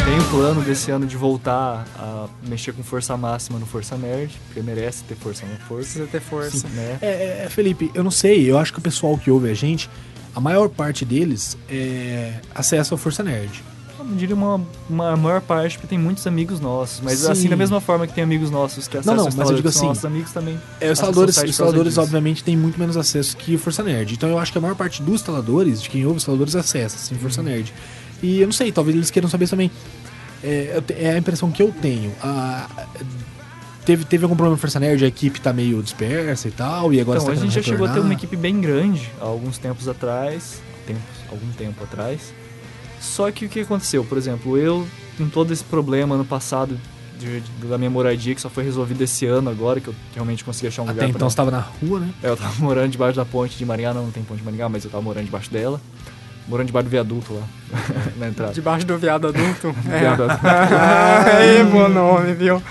Tenho 0.04 0.22
o 0.22 0.30
plano 0.30 0.62
desse 0.62 0.91
ano 0.91 1.08
de 1.08 1.15
voltar 1.15 1.88
a 1.98 2.28
mexer 2.46 2.74
com 2.74 2.84
força 2.84 3.15
máxima 3.15 3.58
no 3.58 3.65
Força 3.65 3.96
Nerd, 3.96 4.38
porque 4.48 4.62
merece 4.62 5.06
ter 5.06 5.15
força 5.15 5.46
na 5.46 5.56
força. 5.56 5.84
Precisa 5.84 6.08
ter 6.08 6.20
força. 6.20 6.68
Né? 6.68 6.98
É, 7.02 7.44
é, 7.46 7.50
Felipe, 7.50 7.89
eu 7.94 8.04
não 8.04 8.12
sei, 8.12 8.52
eu 8.52 8.58
acho 8.58 8.74
que 8.74 8.80
o 8.80 8.82
pessoal 8.82 9.18
que 9.18 9.32
ouve 9.32 9.50
a 9.50 9.54
gente, 9.54 9.89
a 10.36 10.41
maior 10.41 10.68
parte 10.68 11.06
deles 11.06 11.58
é 11.70 12.34
acessa 12.54 12.94
ao 12.94 12.98
Força 12.98 13.24
Nerd. 13.24 13.63
Não 14.04 14.16
diria 14.16 14.36
uma, 14.36 14.62
uma 14.89 15.16
maior 15.18 15.42
parte, 15.42 15.78
porque 15.78 15.88
tem 15.88 15.98
muitos 15.98 16.26
amigos 16.28 16.60
nossos. 16.60 17.00
Mas 17.02 17.20
Sim. 17.20 17.32
assim, 17.32 17.50
da 17.50 17.56
mesma 17.56 17.80
forma 17.82 18.06
que 18.06 18.13
tem 18.13 18.24
amigos 18.24 18.52
nossos 18.52 18.88
que 18.88 18.98
acessam 18.98 19.16
não, 19.16 19.28
o 19.30 19.36
mas 19.36 19.50
eu 19.50 19.56
digo 19.56 19.68
assim, 19.70 19.86
nossos 19.86 20.06
amigos 20.06 20.32
também. 20.32 20.60
É, 20.82 20.88
os 20.88 20.92
instaladores, 21.00 21.38
os 21.38 21.44
instaladores 21.44 21.98
obviamente, 21.98 22.44
têm 22.44 22.56
muito 22.58 22.80
menos 22.80 22.98
acesso 22.98 23.36
que 23.38 23.56
o 23.56 23.60
Força 23.60 23.82
Nerd. 23.84 24.13
Então 24.13 24.30
eu 24.30 24.38
acho 24.38 24.52
que 24.52 24.58
a 24.58 24.62
maior 24.62 24.76
parte 24.76 25.02
dos 25.02 25.16
instaladores, 25.16 25.82
de 25.82 25.89
quem 25.89 26.04
ouve 26.06 26.18
os 26.18 26.24
instaladores, 26.24 26.56
acessa, 26.56 26.96
assim, 26.98 27.16
Força 27.16 27.42
Uhum. 27.42 27.48
Nerd. 27.48 27.74
E 28.22 28.39
eu 28.42 28.46
não 28.48 28.54
sei, 28.54 28.72
talvez 28.72 28.96
eles 28.96 29.10
queiram 29.12 29.30
saber 29.30 29.48
também. 29.50 29.70
É, 30.44 30.82
é 30.98 31.12
a 31.12 31.18
impressão 31.18 31.50
que 31.52 31.62
eu 31.62 31.74
tenho. 31.82 32.12
A- 32.22 32.68
teve, 33.86 34.06
teve 34.06 34.24
algum 34.24 34.36
problema 34.36 34.56
no 34.56 34.60
Força 34.62 34.80
Nerd, 34.80 35.04
a 35.04 35.08
equipe 35.08 35.39
tá 35.42 35.52
meio 35.54 35.82
dispersa 35.84 36.48
e 36.48 36.52
tal, 36.52 36.94
e 36.94 37.00
agora 37.02 37.20
Então, 37.20 37.28
você 37.28 37.32
a 37.32 37.36
tá 37.36 37.42
gente 37.42 37.54
já 37.56 37.62
querendo 37.62 37.74
chegou 37.80 37.86
a 37.86 37.89
ter 37.89 38.00
uma 38.00 38.10
retornar. 38.10 38.18
equipe 38.18 38.36
bem 38.36 38.60
grande 38.62 39.10
há 39.22 39.26
alguns 39.26 39.58
tempos 39.58 39.88
atrás. 39.88 40.62
Tempos, 40.86 41.04
algum 41.32 41.50
tempo 41.54 41.84
atrás. 41.84 42.34
Só 43.04 43.30
que 43.32 43.46
o 43.46 43.50
que 43.50 43.60
aconteceu? 43.60 44.04
Por 44.04 44.18
exemplo, 44.18 44.58
eu, 44.58 44.88
com 45.18 45.28
todo 45.30 45.52
esse 45.52 45.63
problema 45.63 46.16
no 46.18 46.26
passado 46.26 46.80
de- 47.20 47.42
de- 47.42 47.68
da 47.68 47.78
minha 47.78 47.89
moradia, 47.89 48.34
que 48.34 48.42
só 48.42 48.50
foi 48.50 48.63
resolvido 48.63 49.02
esse 49.04 49.26
ano 49.26 49.50
agora, 49.50 49.80
que 49.80 49.88
eu 49.89 49.96
realmente 50.13 50.44
consegui 50.44 50.68
achar 50.68 50.82
um 50.82 50.86
lugar 50.88 51.04
Até 51.04 51.10
então 51.12 51.30
você 51.30 51.36
tava 51.36 51.52
na 51.52 51.60
rua, 51.60 52.00
né? 52.00 52.10
É, 52.24 52.30
eu 52.30 52.38
tava 52.38 52.54
morando 52.63 52.89
debaixo 52.92 53.16
da 53.18 53.26
ponte 53.26 53.58
de 53.58 53.66
Maringá, 53.66 53.94
não, 53.94 54.04
não 54.06 54.12
tem 54.12 54.24
ponte 54.24 54.39
de 54.39 54.46
Maringá, 54.46 54.68
mas 54.70 54.84
eu 54.86 54.89
tava 54.92 55.04
morando 55.04 55.26
debaixo 55.26 55.52
dela. 55.52 55.80
Morando 56.48 56.68
debaixo 56.68 56.88
do 56.88 56.92
viaduto 56.92 57.34
lá, 57.34 57.44
na 58.18 58.28
entrada. 58.28 58.52
Debaixo 58.54 58.86
do 58.86 58.98
viado 58.98 59.28
adulto. 59.30 59.74
É. 59.89 60.00
Viaduto. 60.00 60.39
Aí, 60.44 61.63
bom 61.66 61.88
nome, 61.88 62.34
viu? 62.34 62.62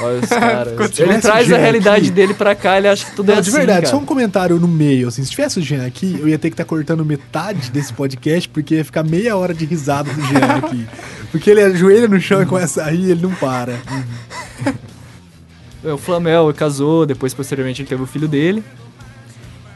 Olha 0.00 0.20
os 0.20 0.28
caras. 0.30 0.98
Ele 0.98 1.18
traz 1.20 1.52
a 1.52 1.56
realidade 1.58 2.06
aqui. 2.06 2.10
dele 2.10 2.34
pra 2.34 2.54
cá, 2.54 2.78
ele 2.78 2.88
acha 2.88 3.04
que 3.06 3.14
tudo 3.16 3.30
é 3.30 3.34
Não, 3.34 3.40
assim, 3.40 3.50
de 3.50 3.56
verdade, 3.56 3.80
cara. 3.82 3.90
só 3.90 3.98
um 4.00 4.04
comentário 4.06 4.58
no 4.58 4.68
meio, 4.68 5.08
assim, 5.08 5.22
se 5.24 5.30
tivesse 5.30 5.58
o 5.58 5.62
Jean 5.62 5.86
aqui, 5.86 6.16
eu 6.18 6.28
ia 6.28 6.38
ter 6.38 6.48
que 6.50 6.54
estar 6.54 6.64
cortando 6.64 7.04
metade 7.04 7.70
desse 7.70 7.92
podcast, 7.92 8.48
porque 8.48 8.76
ia 8.76 8.84
ficar 8.84 9.02
meia 9.02 9.36
hora 9.36 9.52
de 9.52 9.64
risada 9.64 10.12
do 10.12 10.20
Jean 10.22 10.56
aqui. 10.56 10.86
Porque 11.32 11.48
ele 11.50 11.62
ajoelha 11.62 12.06
no 12.08 12.20
chão 12.20 12.42
e 12.42 12.46
começa 12.46 12.82
a 12.84 12.90
rir, 12.90 13.10
ele 13.12 13.22
não 13.22 13.30
para. 13.34 13.80
É, 15.82 15.92
O 15.92 15.98
Flamel 15.98 16.52
casou, 16.54 17.06
depois 17.06 17.32
posteriormente 17.34 17.80
ele 17.82 17.88
teve 17.88 18.02
o 18.02 18.06
filho 18.06 18.28
dele. 18.28 18.62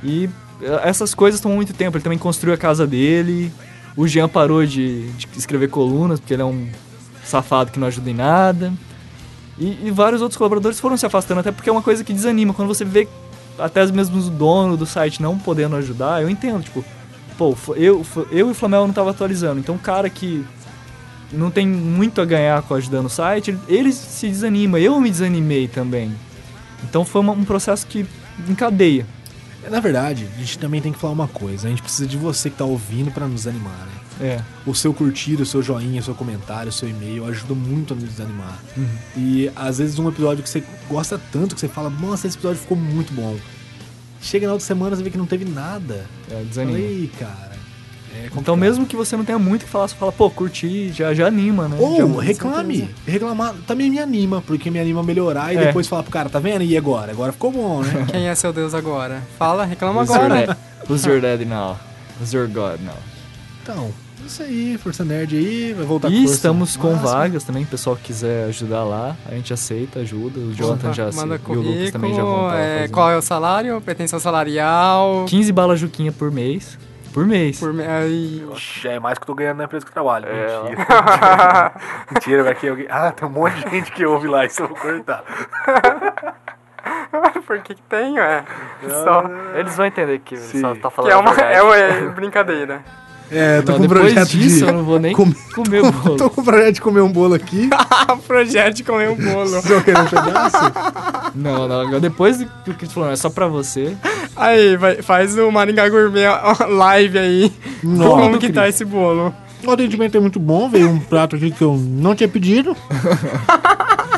E 0.04 0.28
eh, 0.60 0.80
essas 0.84 1.14
coisas 1.14 1.40
tomam 1.40 1.56
muito 1.56 1.72
tempo. 1.72 1.96
Ele 1.96 2.04
também 2.04 2.18
construiu 2.18 2.54
a 2.54 2.58
casa 2.58 2.86
dele. 2.86 3.50
O 3.96 4.06
Jean 4.06 4.28
parou 4.28 4.64
de, 4.66 5.08
de 5.12 5.26
escrever 5.36 5.68
colunas, 5.70 6.20
porque 6.20 6.34
ele 6.34 6.42
é 6.42 6.44
um 6.44 6.68
safado 7.24 7.72
que 7.72 7.78
não 7.80 7.86
ajuda 7.88 8.10
em 8.10 8.14
nada. 8.14 8.72
E, 9.58 9.86
e 9.86 9.90
vários 9.90 10.20
outros 10.22 10.36
colaboradores 10.36 10.78
foram 10.78 10.96
se 10.96 11.06
afastando, 11.06 11.40
até 11.40 11.50
porque 11.50 11.68
é 11.68 11.72
uma 11.72 11.82
coisa 11.82 12.04
que 12.04 12.12
desanima. 12.12 12.52
Quando 12.52 12.68
você 12.68 12.84
vê 12.84 13.08
até 13.58 13.84
mesmo 13.86 14.18
o 14.18 14.30
dono 14.30 14.76
do 14.76 14.84
site 14.84 15.22
não 15.22 15.38
podendo 15.38 15.76
ajudar, 15.76 16.22
eu 16.22 16.28
entendo, 16.28 16.62
tipo, 16.62 16.84
pô, 17.38 17.56
eu, 17.74 18.04
eu 18.30 18.48
e 18.48 18.50
o 18.50 18.54
Flamel 18.54 18.86
não 18.86 18.92
tava 18.92 19.10
atualizando. 19.10 19.58
Então 19.58 19.74
o 19.74 19.78
cara 19.78 20.10
que 20.10 20.44
não 21.32 21.50
tem 21.50 21.66
muito 21.66 22.20
a 22.20 22.24
ganhar 22.24 22.60
com 22.62 22.74
ajudando 22.74 23.06
o 23.06 23.10
site, 23.10 23.56
ele, 23.66 23.92
se 23.92 24.28
desanima. 24.28 24.78
Eu 24.78 25.00
me 25.00 25.10
desanimei 25.10 25.66
também. 25.68 26.12
Então 26.84 27.04
foi 27.04 27.20
uma- 27.22 27.32
um 27.32 27.44
processo 27.44 27.86
que 27.86 28.06
encadeia. 28.48 29.06
Na 29.70 29.80
verdade, 29.80 30.28
a 30.36 30.38
gente 30.38 30.58
também 30.58 30.80
tem 30.80 30.92
que 30.92 30.98
falar 30.98 31.14
uma 31.14 31.26
coisa. 31.26 31.66
A 31.66 31.70
gente 31.70 31.82
precisa 31.82 32.06
de 32.06 32.16
você 32.16 32.48
que 32.50 32.56
tá 32.56 32.64
ouvindo 32.64 33.10
pra 33.10 33.26
nos 33.26 33.46
animar, 33.46 33.72
né? 33.72 33.92
É. 34.20 34.40
O 34.66 34.74
seu 34.74 34.94
curtir, 34.94 35.34
o 35.40 35.46
seu 35.46 35.62
joinha, 35.62 36.00
o 36.00 36.04
seu 36.04 36.14
comentário, 36.14 36.68
o 36.70 36.72
seu 36.72 36.88
e-mail 36.88 37.26
ajuda 37.26 37.54
muito 37.54 37.92
a 37.92 37.96
nos 37.96 38.04
desanimar. 38.08 38.58
Uhum. 38.76 38.86
E 39.16 39.50
às 39.54 39.78
vezes 39.78 39.98
um 39.98 40.08
episódio 40.08 40.42
que 40.42 40.48
você 40.48 40.62
gosta 40.88 41.20
tanto 41.32 41.54
que 41.54 41.60
você 41.60 41.68
fala, 41.68 41.90
nossa, 41.90 42.26
esse 42.26 42.36
episódio 42.36 42.60
ficou 42.60 42.76
muito 42.76 43.12
bom. 43.12 43.36
Chega 44.20 44.46
na 44.46 44.54
outra 44.54 44.66
semana 44.66 44.96
você 44.96 45.02
vê 45.02 45.10
que 45.10 45.18
não 45.18 45.26
teve 45.26 45.44
nada. 45.44 46.06
É, 46.30 46.42
desanima. 46.44 46.78
Aí, 46.78 47.10
cara. 47.18 47.56
É 48.14 48.30
Então 48.34 48.56
mesmo 48.56 48.86
que 48.86 48.96
você 48.96 49.14
não 49.14 49.24
tenha 49.26 49.38
muito 49.38 49.62
o 49.62 49.64
que 49.66 49.70
falar, 49.70 49.88
você 49.88 49.94
fala, 49.94 50.10
pô, 50.10 50.30
curti, 50.30 50.90
já, 50.90 51.12
já 51.12 51.26
anima, 51.26 51.68
né? 51.68 51.76
Ou 51.78 52.16
Já- 52.16 52.22
reclame. 52.22 52.88
Reclamar 53.06 53.54
também 53.66 53.90
me 53.90 53.98
anima, 53.98 54.40
porque 54.40 54.70
me 54.70 54.80
anima 54.80 55.00
a 55.00 55.02
melhorar 55.02 55.52
e 55.52 55.58
É. 55.58 55.66
depois 55.66 55.86
falar 55.86 56.02
pro 56.02 56.10
cara, 56.10 56.30
tá 56.30 56.38
vendo? 56.38 56.62
E 56.62 56.74
agora? 56.78 57.12
Agora 57.12 57.30
ficou 57.32 57.52
bom, 57.52 57.82
né? 57.82 58.06
Quem 58.10 58.26
é 58.28 58.34
seu 58.34 58.54
Deus 58.54 58.72
agora? 58.72 59.22
Fala, 59.38 59.66
reclama 59.66 60.00
Who's 60.00 60.08
your, 60.08 60.24
agora. 60.24 60.46
dad? 60.46 60.56
Who's 60.88 61.04
your 61.04 61.20
daddy 61.20 61.44
now? 61.44 61.76
Who's 62.18 62.32
your 62.32 62.48
God 62.48 62.80
now? 62.82 62.94
então, 63.62 63.92
isso 64.26 64.42
aí, 64.42 64.78
Força 64.78 65.04
Nerd 65.04 65.36
aí, 65.36 65.72
vai 65.72 65.86
voltar 65.86 66.08
E 66.10 66.24
estamos 66.24 66.76
com 66.76 66.94
vagas 66.96 67.44
também, 67.44 67.64
o 67.64 67.66
pessoal 67.66 67.96
que 67.96 68.02
quiser 68.02 68.44
ajudar 68.48 68.84
lá, 68.84 69.16
a 69.26 69.34
gente 69.34 69.52
aceita, 69.52 70.00
ajuda. 70.00 70.38
O 70.38 70.52
Jonathan 70.52 70.92
já 70.92 71.10
se, 71.10 71.18
Manda 71.18 71.40
e 71.48 71.52
o 71.52 71.60
Lucas 71.60 71.90
também 71.90 72.14
já 72.14 72.22
vão 72.22 72.46
estar 72.46 72.58
é, 72.58 72.88
qual 72.88 73.10
é 73.10 73.16
o 73.16 73.22
salário, 73.22 73.80
pretensão 73.80 74.18
salarial. 74.18 75.24
15 75.28 75.52
balas 75.52 75.80
Juquinha 75.80 76.12
por 76.12 76.30
mês. 76.30 76.78
Por 77.12 77.26
mês. 77.26 77.58
Por, 77.58 77.72
me- 77.72 77.82
Ixi, 78.54 78.88
É 78.88 79.00
mais 79.00 79.16
que 79.16 79.22
eu 79.22 79.26
tô 79.26 79.34
ganhando 79.34 79.56
na 79.56 79.64
empresa 79.64 79.86
que 79.86 79.90
eu 79.90 79.94
trabalho. 79.94 80.26
É. 80.28 80.62
Mentira. 80.64 81.72
Mentira, 82.12 82.42
vai 82.44 82.54
que 82.54 82.68
alguém. 82.68 82.86
Ah, 82.90 83.10
tem 83.10 83.26
um 83.26 83.30
monte 83.30 83.54
de 83.64 83.70
gente 83.70 83.90
que 83.92 84.04
ouve 84.04 84.28
lá, 84.28 84.44
isso 84.44 84.62
eu 84.62 84.68
vou 84.68 84.76
cortar. 84.76 85.24
por 87.46 87.58
que 87.60 87.74
que 87.74 87.82
tem, 87.82 88.18
é? 88.18 88.44
Só, 89.02 89.24
Eles 89.54 89.76
vão 89.76 89.86
entender 89.86 90.18
que 90.18 90.36
Sim. 90.36 90.60
só 90.60 90.74
tá 90.74 90.90
que 90.90 91.10
é 91.10 91.16
uma, 91.16 91.32
é 91.40 91.62
uma 91.62 92.10
brincadeira. 92.12 92.84
É, 93.30 93.60
tô 93.62 93.72
Não, 93.72 93.78
com 93.78 93.84
um 93.84 93.88
projeto 93.88 94.28
disso 94.28 94.58
de... 94.58 94.62
eu 94.64 94.72
não 94.72 94.84
vou 94.84 95.00
nem 95.00 95.12
comer- 95.12 95.34
comer 95.54 95.82
o 95.82 95.90
bolo. 95.90 96.14
Tô 96.18 96.30
com 96.30 96.40
um 96.40 96.44
projeto 96.44 96.74
de 96.74 96.80
comer 96.80 97.00
um 97.00 97.10
bolo 97.10 97.34
aqui. 97.34 97.68
o 98.08 98.16
projeto 98.18 98.74
de 98.76 98.84
comer 98.84 99.08
um 99.10 99.16
bolo. 99.16 99.48
Vocês 99.48 99.66
vão 99.66 99.82
querer 99.82 99.98
um 100.00 100.06
pedaço? 100.06 100.56
Não, 101.34 101.68
não, 101.68 102.00
depois 102.00 102.38
do 102.38 102.72
que 102.72 102.86
tu 102.86 102.92
falou, 102.92 103.10
é 103.10 103.16
só 103.16 103.28
pra 103.28 103.46
você. 103.46 103.94
Aí, 104.34 104.74
vai, 104.78 105.02
faz 105.02 105.36
o 105.36 105.50
Maringá 105.50 105.86
Gourmet 105.86 106.24
live 106.66 107.18
aí. 107.18 107.52
Nossa. 107.82 108.22
Como 108.22 108.38
que 108.38 108.50
tá 108.50 108.66
esse 108.66 108.86
bolo? 108.86 109.34
O 109.62 109.70
atendimento 109.70 110.16
é 110.16 110.20
muito 110.20 110.40
bom, 110.40 110.70
veio 110.70 110.88
um 110.88 110.98
prato 110.98 111.36
aqui 111.36 111.50
que 111.50 111.60
eu 111.62 111.76
não 111.76 112.14
tinha 112.14 112.28
pedido. 112.28 112.74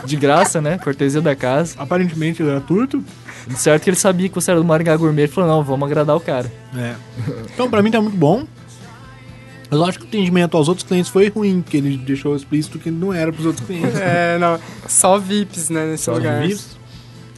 De 0.05 0.15
graça, 0.17 0.61
né? 0.61 0.79
Cortesia 0.79 1.21
da 1.21 1.35
casa. 1.35 1.75
Aparentemente 1.79 2.41
gratuito. 2.43 3.03
De 3.49 3.59
certo 3.59 3.83
que 3.83 3.91
ele 3.91 3.97
sabia 3.97 4.29
que 4.29 4.35
você 4.35 4.51
era 4.53 4.61
do 4.61 4.67
Maringá 4.67 4.95
Gourmet. 4.97 5.23
Ele 5.23 5.33
falou, 5.33 5.51
não, 5.51 5.65
vamos 5.65 5.87
agradar 5.89 6.15
o 6.15 6.21
cara. 6.21 6.53
É. 6.77 6.95
Então, 7.53 7.69
pra 7.69 7.83
mim 7.83 7.91
tá 7.91 8.01
muito 8.01 8.17
bom. 8.17 8.45
Eu 9.71 9.85
acho 9.85 9.99
que 9.99 10.05
o 10.05 10.09
atendimento 10.09 10.57
aos 10.57 10.67
outros 10.69 10.87
clientes 10.87 11.11
foi 11.11 11.29
ruim, 11.29 11.61
porque 11.61 11.77
ele 11.77 11.97
deixou 11.99 12.35
explícito 12.35 12.79
que 12.79 12.91
não 12.91 13.13
era 13.13 13.33
pros 13.33 13.45
outros 13.47 13.67
clientes. 13.67 13.97
É, 14.01 14.39
não, 14.39 14.59
só 14.87 15.19
VIPs, 15.19 15.69
né, 15.71 15.87
nesse 15.87 16.05
Só 16.05 16.15
lugar. 16.15 16.41
VIPs. 16.43 16.79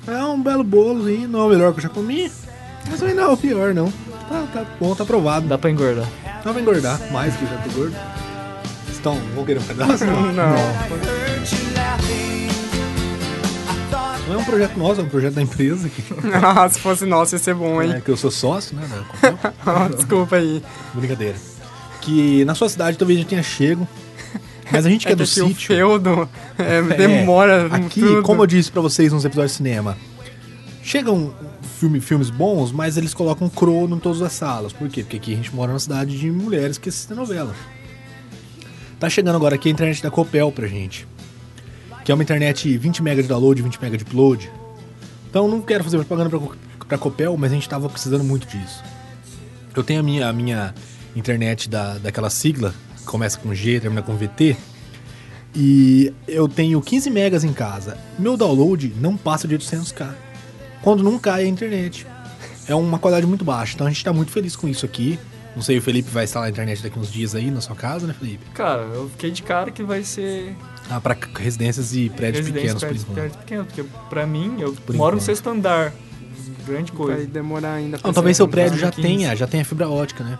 É 0.07 0.25
um 0.25 0.41
belo 0.43 0.63
bolozinho, 0.65 1.29
não 1.29 1.41
é 1.41 1.45
o 1.45 1.49
melhor 1.49 1.73
que 1.73 1.79
eu 1.79 1.83
já 1.83 1.89
comi. 1.89 2.31
Mas 2.89 3.01
também 3.01 3.15
não 3.15 3.25
é 3.25 3.29
o 3.29 3.37
pior, 3.37 3.75
não. 3.75 3.93
Tá, 4.29 4.47
tá 4.53 4.65
bom, 4.79 4.95
tá 4.95 5.03
aprovado. 5.03 5.47
Dá 5.49 5.59
pra 5.59 5.71
engordar. 5.71 6.07
Não 6.45 6.53
vai 6.53 6.63
engordar 6.63 6.99
mais 7.13 7.35
que 7.37 7.43
eu 7.45 7.49
já 7.49 7.57
tô 7.59 7.71
gordo. 7.71 7.97
Então, 8.99 9.19
vão 9.35 9.45
querer 9.45 9.61
um 9.61 9.63
pedaço? 9.63 10.05
Não. 10.07 10.33
Não. 10.33 10.55
Não 14.29 14.35
é 14.35 14.39
um 14.39 14.45
projeto 14.45 14.77
nosso, 14.77 15.01
é 15.01 15.05
um 15.05 15.09
projeto 15.09 15.35
da 15.35 15.43
empresa. 15.43 15.89
Que, 15.89 16.03
Ah, 16.43 16.69
se 16.69 16.79
fosse 16.79 17.05
nosso 17.07 17.35
ia 17.35 17.39
ser 17.39 17.55
bom, 17.55 17.81
hein? 17.83 17.95
é, 17.97 18.01
que 18.01 18.11
eu 18.11 18.17
sou 18.17 18.31
sócio, 18.31 18.77
né? 18.77 18.87
Desculpa 19.97 20.37
aí. 20.37 20.63
Brincadeira. 20.95 21.37
Que 22.01 22.45
na 22.45 22.55
sua 22.55 22.69
cidade 22.69 22.97
talvez 22.97 23.19
já 23.21 23.25
tenha 23.27 23.43
chego. 23.43 23.87
Mas 24.73 24.87
a 24.87 24.89
gente 24.91 25.07
que 25.07 25.09
é, 25.09 25.13
É 25.13 25.17
que 25.17 25.23
do 25.23 25.27
sítio. 25.27 25.67
feudo 25.77 26.29
é, 26.59 26.79
É, 26.79 26.83
demora 26.83 27.67
Aqui, 27.67 28.01
tudo. 28.01 28.23
como 28.23 28.43
eu 28.43 28.47
disse 28.47 28.71
pra 28.71 28.81
vocês 28.81 29.13
nos 29.13 29.25
episódios 29.25 29.53
de 29.53 29.57
cinema, 29.59 29.97
chegam 30.83 31.35
filme, 31.79 32.01
filmes 32.01 32.31
bons, 32.31 32.71
mas 32.73 32.97
eles 32.97 33.13
colocam 33.13 33.49
crono 33.49 33.97
em 33.97 33.99
todas 33.99 34.23
as 34.23 34.33
salas. 34.33 34.73
Por 34.73 34.89
quê? 34.89 35.03
Porque 35.03 35.17
aqui 35.17 35.33
a 35.33 35.37
gente 35.37 35.55
mora 35.55 35.73
numa 35.73 35.79
cidade 35.81 36.19
de 36.19 36.31
mulheres 36.31 36.79
que 36.79 36.89
assistem 36.89 37.17
novela. 37.17 37.55
Tá 38.99 39.09
chegando 39.09 39.37
agora 39.37 39.55
aqui 39.55 39.69
a 39.69 39.73
internet 39.73 40.03
da 40.03 40.11
Copel 40.11 40.53
pra 40.53 40.67
gente. 40.67 41.07
Que 42.05 42.13
é 42.13 42.15
uma 42.15 42.23
internet 42.23 42.77
20 42.79 43.01
MB 43.03 43.23
de 43.23 43.29
download, 43.29 43.63
20 43.63 43.77
MB 43.83 43.97
de 43.97 44.05
upload. 44.05 44.51
Então 45.29 45.49
não 45.49 45.61
quero 45.61 45.83
fazer 45.85 45.97
propaganda 45.99 46.31
pra, 46.31 46.41
pra 46.87 46.99
Copel, 46.99 47.37
mas 47.37 47.51
a 47.51 47.55
gente 47.55 47.69
tava 47.69 47.89
precisando 47.89 48.23
muito 48.25 48.47
disso. 48.47 48.83
Eu 49.75 49.83
tenho 49.83 50.01
a 50.01 50.03
minha, 50.03 50.29
a 50.29 50.33
minha 50.33 50.75
internet 51.17 51.69
da, 51.69 51.99
daquela 51.99 52.31
sigla, 52.31 52.75
que 52.97 53.05
começa 53.05 53.39
com 53.39 53.55
G, 53.55 53.81
termina 53.81 54.03
com 54.03 54.17
VT. 54.17 54.57
E 55.55 56.13
eu 56.29 56.49
tenho 56.49 56.81
15 56.81 57.11
megas 57.11 57.43
em 57.45 57.53
casa. 57.53 57.99
Meu 58.19 58.37
download 58.37 58.95
não 59.01 59.17
passa 59.17 59.49
de 59.49 59.57
800k. 59.59 60.11
Quando 60.83 61.03
não 61.03 61.19
cai 61.19 61.45
a 61.45 61.49
internet. 61.49 62.07
É 62.69 62.75
uma 62.75 62.99
qualidade 62.99 63.27
muito 63.27 63.45
baixa. 63.45 63.75
Então 63.75 63.87
a 63.87 63.91
gente 63.91 64.05
tá 64.05 64.13
muito 64.13 64.31
feliz 64.31 64.55
com 64.55 64.69
isso 64.69 64.87
aqui. 64.87 65.19
Não 65.57 65.63
sei, 65.63 65.79
o 65.79 65.83
Felipe 65.83 66.09
vai 66.09 66.23
instalar 66.23 66.47
a 66.47 66.51
internet 66.51 66.81
daqui 66.81 66.97
uns 66.97 67.11
dias 67.11 67.35
aí 67.35 67.51
na 67.51 67.61
sua 67.61 67.75
casa, 67.75 68.07
né, 68.07 68.15
Felipe? 68.17 68.45
Cara, 68.55 68.83
eu 68.83 69.09
fiquei 69.11 69.33
de 69.33 69.43
cara 69.43 69.73
que 69.73 69.83
vai 69.83 70.05
ser 70.05 70.55
Ah, 70.89 71.01
pra 71.01 71.17
residências 71.37 71.93
e 71.93 72.09
prédios 72.09 72.47
residência 72.47 72.77
pequenos, 72.79 73.03
por 73.05 73.15
perto, 73.15 73.27
enquanto. 73.27 73.33
perto 73.33 73.39
pequeno, 73.39 73.65
porque 73.65 73.85
pra 74.09 74.25
mim, 74.29 74.61
eu 74.61 74.73
Por 74.73 74.95
moro 74.95 75.17
no 75.17 75.23
sexto 75.23 75.51
andar. 75.51 75.93
Grande 76.65 76.93
Vai 76.93 76.97
coisa. 77.07 77.27
demorar 77.27 77.73
ainda 77.75 77.99
pra 77.99 78.07
Não, 78.07 78.15
talvez 78.15 78.37
seu 78.37 78.47
prédio 78.47 78.79
já 78.79 78.93
15. 78.93 79.03
tenha, 79.03 79.35
já 79.35 79.47
tenha 79.49 79.65
fibra 79.65 79.89
ótica, 79.89 80.23
né? 80.23 80.39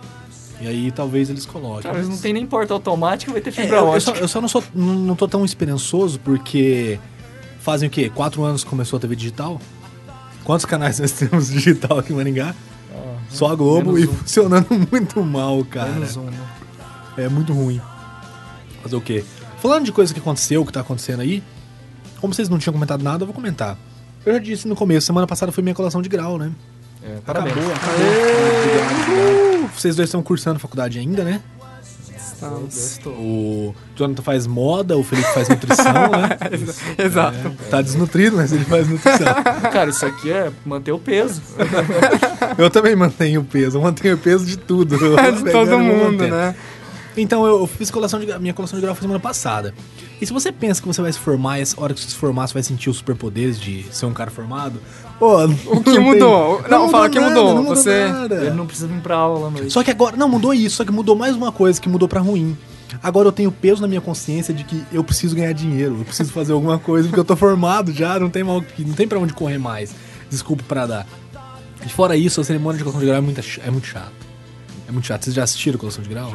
E 0.61 0.67
aí 0.67 0.91
talvez 0.91 1.29
eles 1.29 1.45
coloquem. 1.45 1.89
Eles 1.91 2.07
não 2.07 2.17
tem 2.17 2.31
nem 2.33 2.45
porta 2.45 2.73
automática, 2.73 3.31
vai 3.31 3.41
ter 3.41 3.49
É, 3.49 3.53
fibra 3.53 3.77
eu, 3.77 3.93
eu 3.93 3.99
só, 4.01 4.11
ótica. 4.11 4.23
eu 4.23 4.27
só 4.27 4.39
não, 4.41 4.47
sou, 4.47 4.63
não, 4.75 5.15
tô 5.15 5.27
tão 5.27 5.43
esperançoso 5.43 6.19
porque 6.19 6.99
fazem 7.59 7.87
o 7.87 7.91
quê? 7.91 8.11
Quatro 8.13 8.43
anos 8.43 8.63
que 8.63 8.69
começou 8.69 8.97
a 8.97 8.99
TV 8.99 9.15
digital? 9.15 9.59
Quantos 10.43 10.65
canais 10.65 10.99
nós 10.99 11.11
temos 11.13 11.49
digital 11.49 11.97
aqui 11.99 12.13
em 12.13 12.15
Maringá? 12.15 12.53
Ah, 12.93 13.15
Só 13.29 13.47
a 13.51 13.55
Globo 13.55 13.97
e 13.97 14.05
um. 14.07 14.13
funcionando 14.13 14.67
muito 14.91 15.21
mal, 15.23 15.63
cara. 15.65 15.89
menos 15.91 16.15
um, 16.15 16.23
né? 16.25 16.37
É 17.17 17.27
muito 17.27 17.53
ruim. 17.53 17.81
Fazer 18.83 18.95
o 18.95 19.01
quê? 19.01 19.23
Falando 19.61 19.85
de 19.85 19.91
coisa 19.91 20.13
que 20.13 20.19
aconteceu, 20.19 20.65
que 20.65 20.71
tá 20.71 20.81
acontecendo 20.81 21.21
aí, 21.21 21.41
como 22.19 22.33
vocês 22.33 22.49
não 22.49 22.57
tinham 22.59 22.73
comentado 22.73 23.03
nada, 23.03 23.23
eu 23.23 23.27
vou 23.27 23.33
comentar. 23.33 23.77
Eu 24.25 24.33
já 24.33 24.39
disse 24.39 24.67
no 24.67 24.75
começo, 24.75 25.07
semana 25.07 25.25
passada 25.25 25.51
foi 25.51 25.63
minha 25.63 25.75
colação 25.75 26.01
de 26.01 26.09
grau, 26.09 26.37
né? 26.37 26.51
É, 27.03 27.17
parabéns. 27.25 27.55
Acabou, 27.57 27.73
acabou. 27.73 29.50
Vocês 29.67 29.95
dois 29.95 30.09
estão 30.09 30.21
cursando 30.21 30.59
faculdade 30.59 30.99
ainda, 30.99 31.23
né? 31.23 31.41
Estamos. 32.41 32.99
O 33.05 33.75
Jonathan 33.95 34.23
faz 34.23 34.47
moda, 34.47 34.97
o 34.97 35.03
Felipe 35.03 35.27
faz 35.31 35.47
nutrição, 35.47 35.93
né? 35.93 36.29
Exato. 36.97 37.51
Tá 37.69 37.81
desnutrido, 37.81 38.37
mas 38.37 38.51
ele 38.51 38.65
faz 38.65 38.87
nutrição. 38.87 39.27
Cara, 39.71 39.91
isso 39.91 40.05
aqui 40.05 40.31
é 40.31 40.51
manter 40.65 40.91
o 40.91 40.97
peso. 40.97 41.41
Eu 42.57 42.69
também 42.69 42.95
mantenho 42.95 43.41
o 43.41 43.43
peso, 43.43 43.77
eu 43.77 43.81
mantenho 43.81 44.15
o 44.15 44.17
peso 44.17 44.45
de 44.45 44.57
tudo. 44.57 44.97
É 45.21 45.31
de 45.31 45.51
todo 45.51 45.77
mundo, 45.77 46.27
né? 46.27 46.55
Então 47.15 47.45
eu 47.45 47.67
fiz 47.67 47.91
colação 47.91 48.19
de 48.19 48.39
minha 48.39 48.53
colação 48.53 48.79
de 48.79 48.81
grau 48.81 48.95
foi 48.95 49.01
semana 49.01 49.19
passada. 49.19 49.73
E 50.19 50.25
se 50.25 50.31
você 50.31 50.51
pensa 50.51 50.81
que 50.81 50.87
você 50.87 51.01
vai 51.01 51.11
se 51.11 51.19
formar 51.19 51.59
e 51.59 51.63
a 51.63 51.65
hora 51.81 51.93
que 51.93 51.99
você 51.99 52.09
se 52.09 52.15
formar 52.15 52.47
você 52.47 52.53
vai 52.53 52.63
sentir 52.63 52.89
os 52.89 52.97
superpoderes 52.97 53.59
de 53.59 53.83
ser 53.91 54.05
um 54.05 54.13
cara 54.13 54.31
formado, 54.31 54.79
pô, 55.21 55.45
O 55.77 55.83
que 55.83 55.99
mudou? 55.99 56.63
Não, 56.67 56.89
fala 56.89 57.07
que 57.07 57.19
mudou. 57.19 57.53
Não 57.53 57.61
mudou 57.63 57.75
Você- 57.75 58.07
nada. 58.07 58.35
Ele 58.37 58.49
não 58.55 58.65
precisa 58.65 58.87
vir 58.87 58.99
pra 59.01 59.15
aula 59.15 59.47
à 59.47 59.51
noite. 59.51 59.69
Só 59.71 59.83
que 59.83 59.91
agora, 59.91 60.17
não 60.17 60.27
mudou 60.27 60.51
isso, 60.51 60.77
só 60.77 60.83
que 60.83 60.91
mudou 60.91 61.15
mais 61.15 61.35
uma 61.35 61.51
coisa 61.51 61.79
que 61.79 61.87
mudou 61.87 62.07
pra 62.09 62.19
ruim. 62.19 62.57
Agora 63.03 63.27
eu 63.27 63.31
tenho 63.31 63.51
peso 63.51 63.81
na 63.81 63.87
minha 63.87 64.01
consciência 64.01 64.51
de 64.53 64.63
que 64.63 64.83
eu 64.91 65.03
preciso 65.03 65.35
ganhar 65.35 65.53
dinheiro, 65.53 65.97
eu 65.99 66.05
preciso 66.05 66.31
fazer 66.33 66.53
alguma 66.53 66.77
coisa 66.79 67.07
porque 67.07 67.19
eu 67.19 67.23
tô 67.23 67.35
formado 67.35 67.93
já, 67.93 68.19
não 68.19 68.29
tem 68.29 68.43
mal, 68.43 68.61
não 68.79 68.93
tem 68.93 69.07
para 69.07 69.19
onde 69.19 69.31
correr 69.33 69.57
mais. 69.59 69.93
Desculpa 70.29 70.63
pra 70.67 70.85
dar. 70.87 71.07
E 71.85 71.89
fora 71.89 72.17
isso, 72.17 72.41
a 72.41 72.43
cerimônia 72.43 72.77
de 72.79 72.83
colação 72.83 72.99
de 72.99 73.05
grau 73.05 73.17
é 73.17 73.21
muito, 73.21 73.39
é 73.65 73.71
muito 73.71 73.87
chato. 73.87 74.11
É 74.91 74.93
muito 74.93 75.05
chato. 75.07 75.23
Vocês 75.23 75.33
já 75.33 75.43
assistiram 75.43 75.79
colação 75.79 76.03
de 76.03 76.09
grau? 76.09 76.33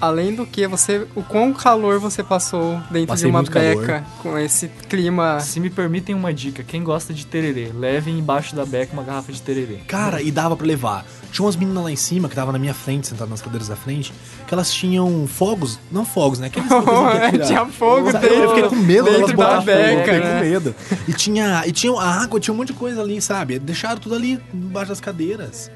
Além 0.00 0.32
do 0.32 0.46
que, 0.46 0.64
você, 0.68 1.08
o 1.16 1.24
quão 1.24 1.52
calor 1.52 1.98
você 1.98 2.22
passou 2.22 2.80
dentro 2.88 3.08
Passei 3.08 3.24
de 3.24 3.30
uma 3.30 3.40
muito 3.40 3.50
calor. 3.50 3.80
beca 3.80 4.04
com 4.22 4.38
esse 4.38 4.68
clima. 4.88 5.40
Se 5.40 5.58
me 5.58 5.68
permitem 5.68 6.14
uma 6.14 6.32
dica, 6.32 6.62
quem 6.62 6.84
gosta 6.84 7.12
de 7.12 7.26
tererê, 7.26 7.72
levem 7.74 8.16
embaixo 8.16 8.54
da 8.54 8.64
beca 8.64 8.92
uma 8.92 9.02
garrafa 9.02 9.32
de 9.32 9.42
tererê. 9.42 9.78
Cara, 9.88 10.22
e 10.22 10.30
dava 10.30 10.56
pra 10.56 10.64
levar. 10.64 11.04
Tinha 11.32 11.44
umas 11.44 11.56
meninas 11.56 11.82
lá 11.82 11.90
em 11.90 11.96
cima 11.96 12.28
que 12.28 12.34
estavam 12.34 12.52
na 12.52 12.58
minha 12.60 12.72
frente, 12.72 13.08
sentadas 13.08 13.28
nas 13.28 13.42
cadeiras 13.42 13.66
da 13.66 13.74
frente, 13.74 14.12
que 14.46 14.54
elas 14.54 14.72
tinham 14.72 15.26
fogos, 15.26 15.78
não 15.90 16.04
fogos, 16.04 16.38
né? 16.38 16.46
Aqueles 16.46 16.68
que 17.30 17.46
Tinha 17.46 17.66
fogo 17.66 18.12
Sabe, 18.12 18.28
Eu 18.28 18.54
fiquei 18.54 18.68
com 18.68 18.76
medo 18.76 19.04
dentro 19.10 19.26
delas 19.26 19.30
da 19.30 19.36
botar 19.36 19.56
fogo, 19.56 19.66
beca, 19.66 20.04
fiquei 20.04 20.20
né? 20.20 20.34
com 20.38 20.44
medo. 20.44 20.74
E 21.08 21.12
tinha, 21.12 21.64
e 21.66 21.72
tinha 21.72 21.92
a 22.00 22.22
água, 22.22 22.38
tinha 22.38 22.54
um 22.54 22.56
monte 22.56 22.68
de 22.68 22.74
coisa 22.74 23.02
ali, 23.02 23.20
sabe? 23.20 23.58
Deixaram 23.58 24.00
tudo 24.00 24.14
ali 24.14 24.40
embaixo 24.54 24.90
das 24.90 25.00
cadeiras. 25.00 25.70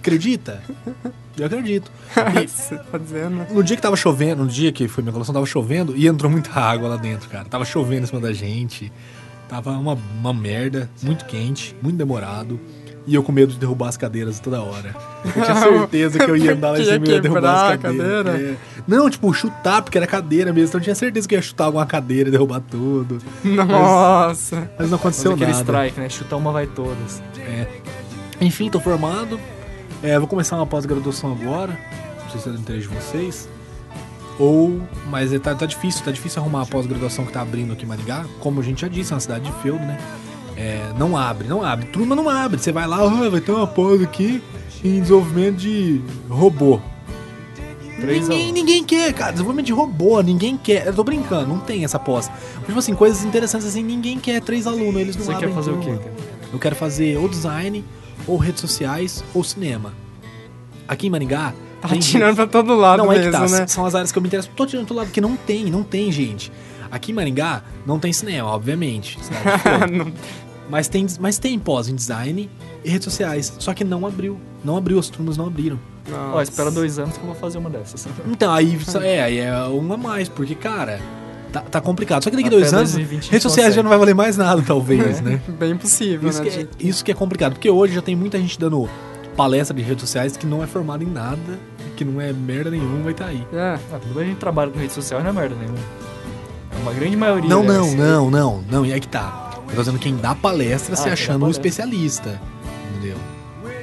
Você 0.00 0.08
acredita? 0.08 0.62
Eu 1.38 1.46
acredito. 1.46 1.90
E 2.42 2.48
Você 2.48 2.76
tá 2.76 2.98
dizendo? 2.98 3.46
no 3.52 3.62
dia 3.62 3.76
que 3.76 3.82
tava 3.82 3.96
chovendo, 3.96 4.44
no 4.44 4.50
dia 4.50 4.72
que 4.72 4.88
foi 4.88 5.02
minha 5.02 5.12
colação, 5.12 5.32
tava 5.32 5.46
chovendo 5.46 5.94
e 5.96 6.06
entrou 6.06 6.30
muita 6.30 6.58
água 6.58 6.88
lá 6.88 6.96
dentro, 6.96 7.28
cara. 7.28 7.44
Tava 7.44 7.64
chovendo 7.64 8.04
em 8.04 8.06
cima 8.06 8.20
da 8.20 8.32
gente. 8.32 8.90
Tava 9.48 9.70
uma, 9.72 9.98
uma 10.18 10.32
merda, 10.32 10.88
muito 11.02 11.24
quente, 11.26 11.74
muito 11.82 11.96
demorado. 11.96 12.58
E 13.06 13.14
eu 13.14 13.22
com 13.22 13.32
medo 13.32 13.52
de 13.52 13.58
derrubar 13.58 13.88
as 13.88 13.96
cadeiras 13.96 14.38
toda 14.38 14.60
hora. 14.62 14.94
Eu 15.24 15.42
tinha 15.42 15.54
certeza 15.56 16.18
que 16.18 16.30
eu 16.30 16.36
ia 16.36 16.52
andar 16.52 16.70
lá 16.72 16.78
em 16.80 16.84
cima 16.84 17.06
e 17.06 17.10
ia 17.10 17.20
derrubar 17.20 17.72
as 17.72 17.80
cadeiras. 17.80 18.24
cadeira? 18.24 18.52
É. 18.52 18.56
Não, 18.86 19.08
tipo, 19.10 19.32
chutar, 19.32 19.82
porque 19.82 19.98
era 19.98 20.06
cadeira 20.06 20.52
mesmo. 20.52 20.68
Então 20.68 20.78
eu 20.80 20.84
tinha 20.84 20.94
certeza 20.94 21.26
que 21.28 21.34
eu 21.34 21.38
ia 21.38 21.42
chutar 21.42 21.64
alguma 21.64 21.86
cadeira 21.86 22.28
e 22.28 22.32
derrubar 22.32 22.60
tudo. 22.60 23.18
Nossa. 23.42 24.70
Mas 24.78 24.90
não 24.90 24.98
Fazer 24.98 25.00
aconteceu 25.00 25.32
aquele 25.32 25.52
nada. 25.52 25.62
strike, 25.62 26.00
né? 26.00 26.08
Chutar 26.08 26.36
uma 26.36 26.52
vai 26.52 26.66
todas. 26.66 27.22
É. 27.38 27.66
Enfim, 28.40 28.70
tô 28.70 28.78
formado. 28.80 29.38
É, 30.02 30.18
vou 30.18 30.26
começar 30.26 30.56
uma 30.56 30.66
pós-graduação 30.66 31.32
agora. 31.32 31.78
Não 32.22 32.30
sei 32.30 32.40
se 32.40 32.48
é 32.48 32.52
do 32.52 32.58
interesse 32.58 32.88
de 32.88 32.94
vocês. 32.94 33.48
Ou. 34.38 34.80
Mas 35.08 35.32
é, 35.32 35.38
tá, 35.38 35.54
tá 35.54 35.66
difícil, 35.66 36.04
tá 36.04 36.10
difícil 36.10 36.40
arrumar 36.40 36.62
a 36.62 36.66
pós-graduação 36.66 37.26
que 37.26 37.32
tá 37.32 37.42
abrindo 37.42 37.72
aqui 37.72 37.84
em 37.84 37.88
Maringá. 37.88 38.24
Como 38.40 38.60
a 38.60 38.62
gente 38.62 38.80
já 38.80 38.88
disse, 38.88 39.12
é 39.12 39.14
uma 39.14 39.20
cidade 39.20 39.44
de 39.44 39.52
feudo, 39.62 39.84
né? 39.84 39.98
É, 40.56 40.92
não 40.98 41.16
abre, 41.16 41.48
não 41.48 41.62
abre. 41.62 41.86
Turma 41.86 42.14
não 42.14 42.28
abre. 42.28 42.58
Você 42.58 42.72
vai 42.72 42.86
lá, 42.86 42.98
ah, 42.98 43.28
vai 43.28 43.40
ter 43.40 43.52
uma 43.52 43.66
pós 43.66 44.02
aqui 44.02 44.42
em 44.82 45.00
desenvolvimento 45.00 45.56
de 45.56 46.00
robô. 46.28 46.80
Ninguém, 47.98 48.50
ninguém 48.52 48.84
quer, 48.84 49.12
cara. 49.12 49.32
Desenvolvimento 49.32 49.66
de 49.66 49.72
robô, 49.72 50.22
ninguém 50.22 50.56
quer. 50.56 50.86
Eu 50.86 50.94
tô 50.94 51.04
brincando, 51.04 51.46
não 51.46 51.58
tem 51.60 51.84
essa 51.84 51.98
pós. 51.98 52.30
Mas, 52.56 52.66
tipo 52.66 52.78
assim, 52.78 52.94
coisas 52.94 53.22
interessantes 53.24 53.68
assim, 53.68 53.82
ninguém 53.82 54.18
quer. 54.18 54.40
Três 54.40 54.66
alunos, 54.66 55.00
eles 55.00 55.16
não 55.16 55.24
Você 55.24 55.32
abrem 55.32 55.50
quer 55.50 55.54
fazer 55.54 55.70
o 55.72 55.76
turma. 55.76 55.98
quê, 55.98 56.04
cara? 56.04 56.16
Eu 56.52 56.58
quero 56.58 56.76
fazer 56.76 57.18
ou 57.18 57.28
design, 57.28 57.84
ou 58.26 58.36
redes 58.36 58.60
sociais, 58.60 59.24
ou 59.34 59.42
cinema. 59.44 59.92
Aqui 60.86 61.06
em 61.06 61.10
Maringá. 61.10 61.52
Tá 61.80 61.88
tem- 61.88 61.98
tirando 61.98 62.36
pra 62.36 62.46
todo 62.46 62.74
lado 62.74 63.02
Não, 63.02 63.10
é 63.10 63.14
que 63.18 63.24
mesmo, 63.26 63.32
tá. 63.32 63.48
né? 63.60 63.66
São 63.66 63.86
as 63.86 63.94
áreas 63.94 64.12
que 64.12 64.18
eu 64.18 64.22
me 64.22 64.28
interesso. 64.28 64.50
Tô 64.54 64.66
tirando 64.66 64.86
do 64.86 64.94
lado, 64.94 65.06
porque 65.06 65.20
não 65.20 65.34
tem, 65.36 65.64
não 65.66 65.82
tem, 65.82 66.12
gente. 66.12 66.52
Aqui 66.90 67.12
em 67.12 67.14
Maringá 67.14 67.62
não 67.86 67.98
tem 67.98 68.12
cinema, 68.12 68.48
obviamente. 68.50 69.18
Não- 69.90 70.12
mas, 70.68 70.88
tem, 70.88 71.06
mas 71.18 71.38
tem 71.38 71.58
pós 71.58 71.88
em 71.88 71.94
design 71.94 72.48
e 72.84 72.88
redes 72.90 73.04
sociais. 73.04 73.52
Só 73.58 73.72
que 73.74 73.82
não 73.82 74.06
abriu. 74.06 74.38
Não 74.64 74.76
abriu, 74.76 74.98
as 74.98 75.08
turmas 75.08 75.36
não 75.36 75.46
abriram. 75.46 75.78
Nossa. 76.08 76.36
Ó, 76.36 76.42
espera 76.42 76.70
dois 76.70 76.98
anos 76.98 77.16
que 77.16 77.22
eu 77.22 77.26
vou 77.26 77.34
fazer 77.34 77.58
uma 77.58 77.68
dessas. 77.70 78.06
Então, 78.28 78.52
aí 78.52 78.78
é, 79.02 79.22
aí 79.22 79.38
é 79.38 79.62
uma 79.64 79.94
a 79.94 79.98
mais, 79.98 80.28
porque, 80.28 80.54
cara, 80.54 81.00
tá, 81.50 81.60
tá 81.60 81.80
complicado. 81.80 82.22
Só 82.24 82.30
que 82.30 82.36
daqui 82.36 82.48
Até 82.48 82.56
dois 82.56 82.72
anos, 82.72 82.92
2020 82.92 83.30
redes 83.30 83.42
sociais 83.42 83.74
já 83.74 83.82
não 83.82 83.90
vai 83.90 83.98
valer 83.98 84.14
mais 84.14 84.36
nada, 84.36 84.62
talvez, 84.62 85.20
né? 85.20 85.40
Bem 85.58 85.76
possível, 85.76 86.28
Isso 86.30 86.42
né? 86.42 86.50
que, 86.50 86.58
é, 86.58 86.66
isso 86.78 87.04
que 87.04 87.10
é 87.10 87.14
complicado, 87.14 87.52
porque 87.52 87.68
hoje 87.70 87.94
já 87.94 88.02
tem 88.02 88.16
muita 88.16 88.38
gente 88.38 88.58
dando 88.58 88.88
palestra 89.36 89.76
de 89.76 89.82
redes 89.82 90.02
sociais 90.02 90.36
que 90.36 90.46
não 90.46 90.62
é 90.62 90.66
formada 90.66 91.02
em 91.02 91.10
nada, 91.10 91.58
que 91.96 92.04
não 92.04 92.20
é 92.20 92.32
merda 92.32 92.70
nenhuma, 92.70 93.02
vai 93.02 93.12
estar 93.12 93.26
aí. 93.26 93.46
É. 93.52 93.78
Tudo 94.00 94.14
bem, 94.14 94.24
a 94.24 94.26
gente 94.26 94.38
trabalha 94.38 94.70
com 94.70 94.78
rede 94.78 94.92
social 94.92 95.22
não 95.22 95.30
é 95.30 95.32
merda 95.32 95.54
nenhuma. 95.54 95.78
É 96.72 96.82
uma 96.82 96.92
grande 96.92 97.16
maioria. 97.16 97.48
Não, 97.48 97.62
né? 97.62 97.74
não, 97.74 97.94
não, 97.94 98.30
não, 98.30 98.64
não, 98.70 98.86
e 98.86 98.92
aí 98.92 99.00
que 99.00 99.08
tá. 99.08 99.50
Eu 99.68 99.74
tô 99.74 99.82
dizendo 99.82 99.98
quem 99.98 100.16
dá 100.16 100.34
palestra 100.34 100.96
se 100.96 101.02
Ah, 101.02 101.06
dá 101.06 101.12
achando 101.12 101.46
um 101.46 101.50
especialista, 101.50 102.40
entendeu? 102.90 103.16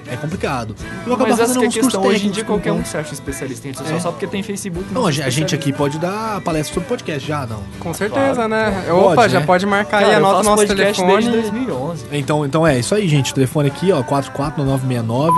É 0.10 0.16
complicado. 0.16 0.76
Eu 1.06 1.18
vou 1.18 1.28
Mas 1.28 1.40
essa 1.40 1.58
que 1.60 1.66
é 1.66 1.68
a 1.68 1.72
questão. 1.72 2.02
Hoje 2.04 2.28
em 2.28 2.32
dia 2.32 2.44
qualquer 2.44 2.72
um 2.72 2.84
se 2.86 2.98
acha 2.98 3.14
especialista 3.14 3.66
em 3.66 3.70
rede 3.70 3.78
social 3.80 3.98
É. 3.98 4.02
só 4.02 4.12
porque 4.12 4.28
tem 4.28 4.42
Facebook. 4.42 4.86
Não, 4.94 5.12
gente, 5.12 5.26
a 5.26 5.30
gente 5.30 5.54
aqui 5.56 5.74
pode 5.74 6.00
dar 6.00 6.40
palestra 6.42 6.74
sobre 6.74 6.90
podcast 6.90 7.28
já, 7.28 7.46
não. 7.46 7.62
Com 7.80 7.94
certeza, 7.94 8.48
né? 8.48 8.84
Pode, 8.88 9.14
Opa, 9.14 9.28
já 9.28 9.40
né? 9.40 9.46
pode 9.46 9.66
marcar 9.66 10.00
Cara, 10.02 10.08
aí, 10.08 10.16
anota 10.16 10.40
o 10.40 10.44
nosso 10.44 10.66
podcast 10.68 11.02
telefone. 11.02 11.32
desde 11.32 11.52
2011. 11.52 12.06
Então, 12.12 12.46
então 12.46 12.66
é 12.68 12.80
isso 12.80 12.96
aí, 12.96 13.08
gente. 13.08 13.32
O 13.32 13.36
telefone 13.36 13.68
aqui, 13.70 13.92
ó, 13.92 14.02
44969. 14.04 15.38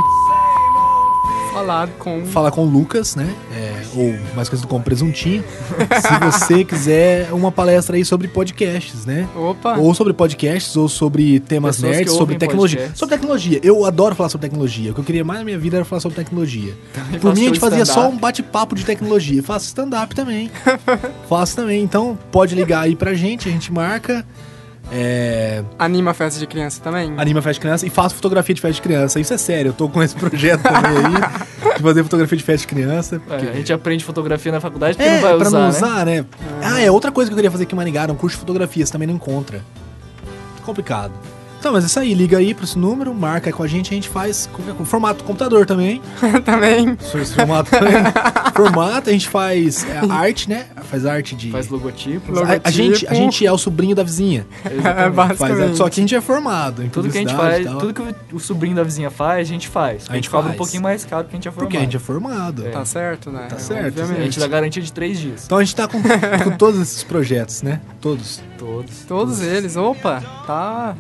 Falar 1.70 1.88
com. 2.00 2.26
Falar 2.26 2.52
com 2.52 2.62
o 2.66 2.66
Lucas, 2.66 3.16
né? 3.16 3.32
É, 3.56 3.84
ou 3.96 4.16
mais 4.36 4.50
conhecido 4.50 4.68
como 4.68 4.84
Presuntinho. 4.84 5.44
se 6.02 6.20
você 6.26 6.66
quiser 6.66 7.32
uma 7.32 7.52
palestra 7.52 7.96
aí 7.96 8.04
sobre 8.04 8.28
podcasts, 8.28 9.06
né? 9.06 9.30
Opa! 9.36 9.78
Ou 9.78 9.94
sobre 9.94 10.14
podcasts, 10.14 10.76
ou 10.76 10.90
sobre 10.90 11.40
temas 11.40 11.76
Pessoas 11.76 11.96
nerds, 11.96 12.14
sobre 12.14 12.38
tecnologia. 12.38 12.78
podcasts. 12.78 13.00
Sobre 13.00 13.16
tecnologia. 13.16 13.60
Eu 13.62 13.86
adoro 13.86 14.16
falar 14.16 14.30
sobre 14.30 14.50
tecnologia. 14.50 14.90
O 14.90 14.94
que 14.96 15.00
eu 15.02 15.04
queria 15.04 15.24
mais 15.24 15.40
na 15.42 15.46
minha 15.46 15.60
vida 15.60 15.78
era 15.78 15.86
falar 15.86 16.00
sobre 16.00 16.16
tecnologia. 16.16 16.74
Por 17.22 17.36
mim, 17.36 17.44
a 17.44 17.48
gente 17.50 17.60
fazia 17.60 17.86
só 17.86 18.10
um 18.10 18.18
bate-papo 18.18 18.76
de 18.76 18.84
tecnologia. 18.84 19.44
Faço 19.44 19.68
stand-up 19.68 20.16
também. 20.16 20.50
Faço 21.30 21.56
também. 21.56 21.84
Então, 21.84 22.18
pode 22.32 22.56
ligar 22.56 22.82
aí 22.82 22.96
pra 22.96 23.14
gente, 23.14 23.48
a 23.48 23.52
gente 23.52 23.72
marca. 23.72 24.26
É, 24.92 25.64
Anima 25.78 26.12
a 26.12 26.14
festa 26.14 26.40
de 26.40 26.48
criança 26.48 26.82
também? 26.82 27.14
anima 27.18 27.42
festa 27.42 27.54
de 27.54 27.60
criança 27.60 27.86
e 27.86 27.90
faço 27.92 28.16
fotografia 28.16 28.56
de 28.56 28.62
festa 28.62 28.74
de 28.76 28.82
criança. 28.82 29.20
Isso 29.20 29.34
é 29.34 29.38
sério, 29.38 29.70
eu 29.70 29.74
tô 29.74 29.88
com 29.88 30.02
esse 30.02 30.16
projeto 30.16 30.62
também 30.64 30.98
aí. 31.06 31.50
De 31.80 31.84
fazer 31.84 32.04
fotografia 32.04 32.38
de 32.38 32.44
festa 32.44 32.68
de 32.68 32.74
criança. 32.76 33.16
É, 33.16 33.20
porque- 33.20 33.48
a 33.48 33.54
gente 33.54 33.72
aprende 33.72 34.04
fotografia 34.04 34.52
na 34.52 34.60
faculdade 34.60 34.98
porque 34.98 35.10
É, 35.10 35.14
não 35.16 35.22
vai 35.22 35.38
pra 35.38 35.48
usar, 35.48 35.58
não 35.60 35.64
né? 35.66 35.70
usar, 35.70 36.06
né? 36.06 36.26
Ah, 36.62 36.82
é 36.82 36.92
outra 36.92 37.10
coisa 37.12 37.30
que 37.30 37.34
eu 37.34 37.38
queria 37.38 37.52
fazer 37.52 37.64
aqui 37.64 37.74
em 37.74 37.78
Maringá, 37.78 38.06
um 38.12 38.16
curso 38.16 38.36
de 38.36 38.40
fotografia, 38.42 38.86
você 38.86 38.92
também 38.92 39.08
não 39.08 39.16
encontra. 39.16 39.62
Complicado. 40.66 41.12
Então, 41.60 41.74
mas 41.74 41.84
é 41.84 41.88
isso 41.88 42.00
aí, 42.00 42.14
liga 42.14 42.38
aí 42.38 42.54
pra 42.54 42.64
esse 42.64 42.80
número, 42.80 43.14
marca 43.14 43.50
aí 43.50 43.54
com 43.54 43.62
a 43.62 43.68
gente, 43.68 43.92
a 43.92 43.94
gente 43.96 44.08
faz 44.08 44.48
coisa. 44.54 44.74
Formato 44.86 45.24
computador 45.26 45.66
também. 45.66 46.02
também. 46.46 46.96
Formato 47.36 47.70
também. 47.70 47.94
Formato, 48.56 49.10
a 49.10 49.14
gente 49.14 49.28
faz 49.28 49.86
é, 49.86 50.00
arte, 50.10 50.50
né? 50.50 50.68
Faz 50.90 51.06
arte 51.06 51.36
de. 51.36 51.52
Faz 51.52 51.68
logotipos. 51.68 52.30
Logo- 52.34 52.50
a, 52.52 52.60
a 52.64 52.72
gente, 52.72 53.06
a 53.06 53.10
logotipo. 53.12 53.16
gente 53.16 53.46
é 53.46 53.52
o 53.52 53.58
sobrinho 53.58 53.94
da 53.96 54.04
vizinha. 54.04 54.46
É, 54.66 54.74
Exatamente. 54.74 55.16
Faz, 55.16 55.28
basicamente. 55.40 55.78
só 55.78 55.90
que 55.90 56.00
a 56.00 56.04
gente 56.04 56.16
é 56.16 56.22
formado. 56.22 56.84
Em 56.84 56.90
Tudo 56.90 57.10
que 57.10 57.18
a 57.18 57.22
gente 57.22 57.36
faz, 57.36 57.66
e 57.66 57.70
tudo 57.70 57.94
que 57.94 58.36
o- 58.36 58.40
sobrinho 58.40 58.76
da 58.76 58.84
vizinha 58.84 59.12
faz, 59.12 59.40
a 59.48 59.52
gente 59.52 59.68
faz. 59.68 60.06
A 60.10 60.14
A 60.14 60.16
gente, 60.16 60.30
cobra 60.30 60.52
um 60.52 60.56
pouquinho 60.56 60.82
mais 60.82 61.04
caro 61.06 61.24
porque 61.26 61.36
a 61.36 61.40
gente 61.40 61.48
é 61.48 61.52
formado. 61.52 61.66
Porque 61.68 61.78
a 61.78 61.82
gente 61.82 61.96
é 61.98 62.00
formado. 62.00 62.66
É. 62.68 62.70
Tá 62.72 62.86
certo, 62.86 63.30
né? 63.32 63.48
Tá 63.50 63.60
certo, 63.60 64.00
A 64.00 64.04
Obviamente. 64.04 64.24
gente 64.24 64.40
dá 64.40 64.48
garantia 64.48 64.82
de 64.82 64.94
três 64.94 65.20
dias. 65.20 65.44
Então 65.46 65.58
a 65.58 65.64
gente 65.64 65.76
tá 65.76 65.88
com, 65.90 66.02
com 66.02 66.58
todos 66.58 66.80
esses 66.80 67.04
projetos, 67.04 67.62
né? 67.62 67.82
Todos. 68.00 68.42
Todos. 68.58 69.00
Todos 69.08 69.42
eles, 69.42 69.76
opa, 69.76 70.24
tá. 70.48 70.96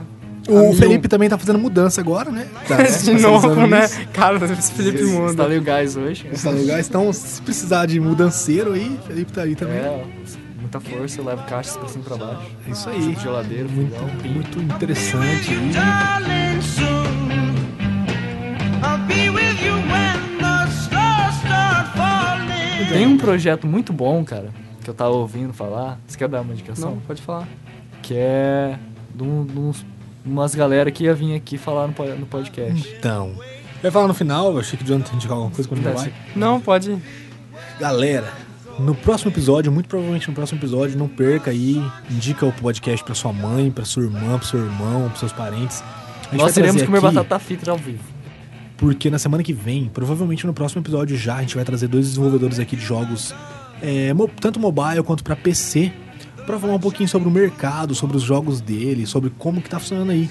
O. 0.51 0.73
Felipe 0.73 1.07
também 1.07 1.29
tá 1.29 1.37
fazendo 1.37 1.59
mudança 1.59 2.01
agora, 2.01 2.31
né? 2.31 2.47
Tá, 2.67 2.77
De 2.83 3.05
tá 3.05 3.19
novo, 3.19 3.47
usando 3.47 3.67
né? 3.67 3.85
isso. 3.85 3.99
Cara, 4.13 4.37
esse 4.53 4.71
Felipe 4.73 5.03
muda. 5.03 5.29
Instalei 5.31 5.57
o 5.57 5.61
gás 5.61 5.95
hoje. 5.95 6.27
Está 6.31 6.49
lugar. 6.49 6.79
Então, 6.79 7.11
se 7.13 7.41
precisar 7.41 7.85
de 7.85 7.99
mudanceiro 7.99 8.73
aí, 8.73 8.99
Felipe 9.07 9.31
tá 9.31 9.41
aí 9.43 9.55
também. 9.55 9.77
É, 9.77 10.03
muita 10.59 10.79
força, 10.79 11.19
eu 11.21 11.25
levo 11.25 11.43
caixas 11.43 11.77
pra 11.77 11.87
cima 11.87 12.03
e 12.05 12.07
pra 12.07 12.17
baixo. 12.17 12.41
É 12.67 12.71
isso 12.71 12.89
aí. 12.89 13.15
Geladeira, 13.21 13.67
Muito, 13.67 13.93
fogão, 13.95 14.09
pin. 14.21 14.29
muito 14.29 14.59
interessante 14.59 15.51
aí. 15.51 15.71
Tem 22.89 23.05
um 23.05 23.17
projeto 23.17 23.67
muito 23.67 23.93
bom, 23.93 24.23
cara, 24.23 24.49
que 24.83 24.89
eu 24.89 24.93
tava 24.93 25.11
ouvindo 25.11 25.53
falar. 25.53 25.99
Você 26.07 26.17
quer 26.17 26.27
dar 26.27 26.41
uma 26.41 26.53
indicação? 26.53 26.91
Não, 26.91 26.97
pode 26.99 27.21
falar. 27.21 27.47
Que 28.01 28.15
é 28.15 28.79
de, 29.13 29.23
um- 29.23 29.45
de 29.45 29.59
uns, 29.59 29.85
umas 30.29 30.53
galera 30.55 30.89
que 30.91 31.03
ia 31.05 31.13
vir 31.13 31.35
aqui 31.35 31.57
falar 31.57 31.87
no, 31.87 31.93
no 32.17 32.25
podcast. 32.25 32.87
Então, 32.97 33.33
vai 33.81 33.91
falar 33.91 34.07
no 34.07 34.13
final, 34.13 34.51
eu 34.53 34.59
achei 34.59 34.77
que 34.77 34.83
o 34.83 34.87
Jonathan 34.87 35.15
indicar 35.15 35.33
alguma 35.35 35.51
coisa 35.51 35.67
quando 35.67 35.81
vai. 35.81 36.13
Não, 36.35 36.59
pode. 36.59 36.97
Galera, 37.79 38.31
no 38.79 38.95
próximo 38.95 39.31
episódio, 39.31 39.71
muito 39.71 39.87
provavelmente 39.87 40.27
no 40.29 40.33
próximo 40.35 40.59
episódio, 40.59 40.97
não 40.97 41.07
perca 41.07 41.51
aí, 41.51 41.81
indica 42.09 42.45
o 42.45 42.51
podcast 42.53 43.03
pra 43.03 43.15
sua 43.15 43.33
mãe, 43.33 43.71
pra 43.71 43.85
sua 43.85 44.03
irmã, 44.03 44.37
pro 44.37 44.47
seu 44.47 44.59
irmão, 44.59 45.07
pros 45.07 45.19
seus 45.19 45.31
parentes. 45.33 45.83
Nós 46.31 46.55
iremos 46.57 46.83
comer 46.83 46.97
aqui- 46.99 47.07
batata 47.15 47.39
frita 47.39 47.71
ao 47.71 47.77
vivo. 47.77 48.03
porque 48.77 49.09
na 49.09 49.19
semana 49.19 49.43
que 49.43 49.51
vem, 49.51 49.89
provavelmente 49.93 50.45
no 50.47 50.53
próximo 50.53 50.81
episódio 50.81 51.17
já, 51.17 51.35
a 51.37 51.41
gente 51.41 51.55
vai 51.55 51.65
trazer 51.65 51.87
dois 51.87 52.07
desenvolvedores 52.07 52.59
aqui 52.59 52.75
de 52.77 52.81
jogos, 52.85 53.33
é, 53.81 54.11
tanto 54.39 54.57
mobile 54.59 55.03
quanto 55.03 55.21
pra 55.23 55.35
PC, 55.35 55.91
pra 56.49 56.57
falar 56.57 56.73
um 56.73 56.79
pouquinho 56.79 57.07
sobre 57.07 57.27
o 57.27 57.31
mercado, 57.31 57.93
sobre 57.93 58.17
os 58.17 58.23
jogos 58.23 58.59
dele, 58.59 59.05
sobre 59.05 59.29
como 59.37 59.61
que 59.61 59.69
tá 59.69 59.79
funcionando 59.79 60.09
aí. 60.09 60.27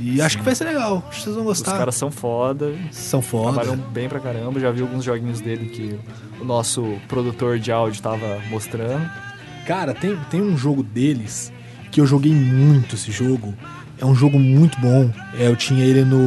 E 0.00 0.18
acho 0.22 0.38
que 0.38 0.42
vai 0.42 0.54
ser 0.54 0.64
legal, 0.64 1.04
acho 1.10 1.18
que 1.18 1.24
vocês 1.24 1.36
vão 1.36 1.44
Os 1.44 1.58
gostar. 1.58 1.76
caras 1.76 1.94
são 1.94 2.10
foda, 2.10 2.74
são 2.90 3.20
foda. 3.20 3.52
trabalham 3.60 3.76
bem 3.90 4.08
pra 4.08 4.18
caramba. 4.18 4.58
Já 4.58 4.70
vi 4.70 4.80
alguns 4.80 5.04
joguinhos 5.04 5.42
dele 5.42 5.66
que 5.66 5.98
o 6.40 6.44
nosso 6.44 6.96
produtor 7.06 7.58
de 7.58 7.70
áudio 7.70 8.00
tava 8.00 8.40
mostrando. 8.48 9.06
Cara, 9.66 9.92
tem, 9.92 10.16
tem 10.30 10.40
um 10.40 10.56
jogo 10.56 10.82
deles 10.82 11.52
que 11.90 12.00
eu 12.00 12.06
joguei 12.06 12.32
muito 12.32 12.94
esse 12.94 13.12
jogo. 13.12 13.52
É 13.98 14.06
um 14.06 14.14
jogo 14.14 14.38
muito 14.38 14.80
bom. 14.80 15.10
É, 15.38 15.48
eu 15.48 15.54
tinha 15.54 15.84
ele 15.84 16.02
no, 16.02 16.18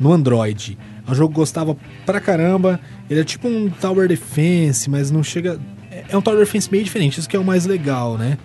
no 0.00 0.14
Android. 0.14 0.78
É 1.06 1.10
um 1.10 1.14
jogo 1.14 1.34
que 1.34 1.38
eu 1.38 1.42
gostava 1.42 1.76
pra 2.06 2.20
caramba. 2.20 2.80
Ele 3.10 3.20
é 3.20 3.24
tipo 3.24 3.46
um 3.48 3.68
Tower 3.68 4.08
Defense, 4.08 4.88
mas 4.88 5.10
não 5.10 5.22
chega. 5.22 5.60
É 6.08 6.14
é 6.14 6.16
um 6.16 6.20
Tower 6.22 6.38
Defense 6.38 6.70
meio 6.70 6.82
diferente, 6.84 7.18
isso 7.20 7.28
que 7.28 7.36
é 7.36 7.38
o 7.40 7.44
mais 7.44 7.66
legal, 7.66 8.16
né? 8.16 8.38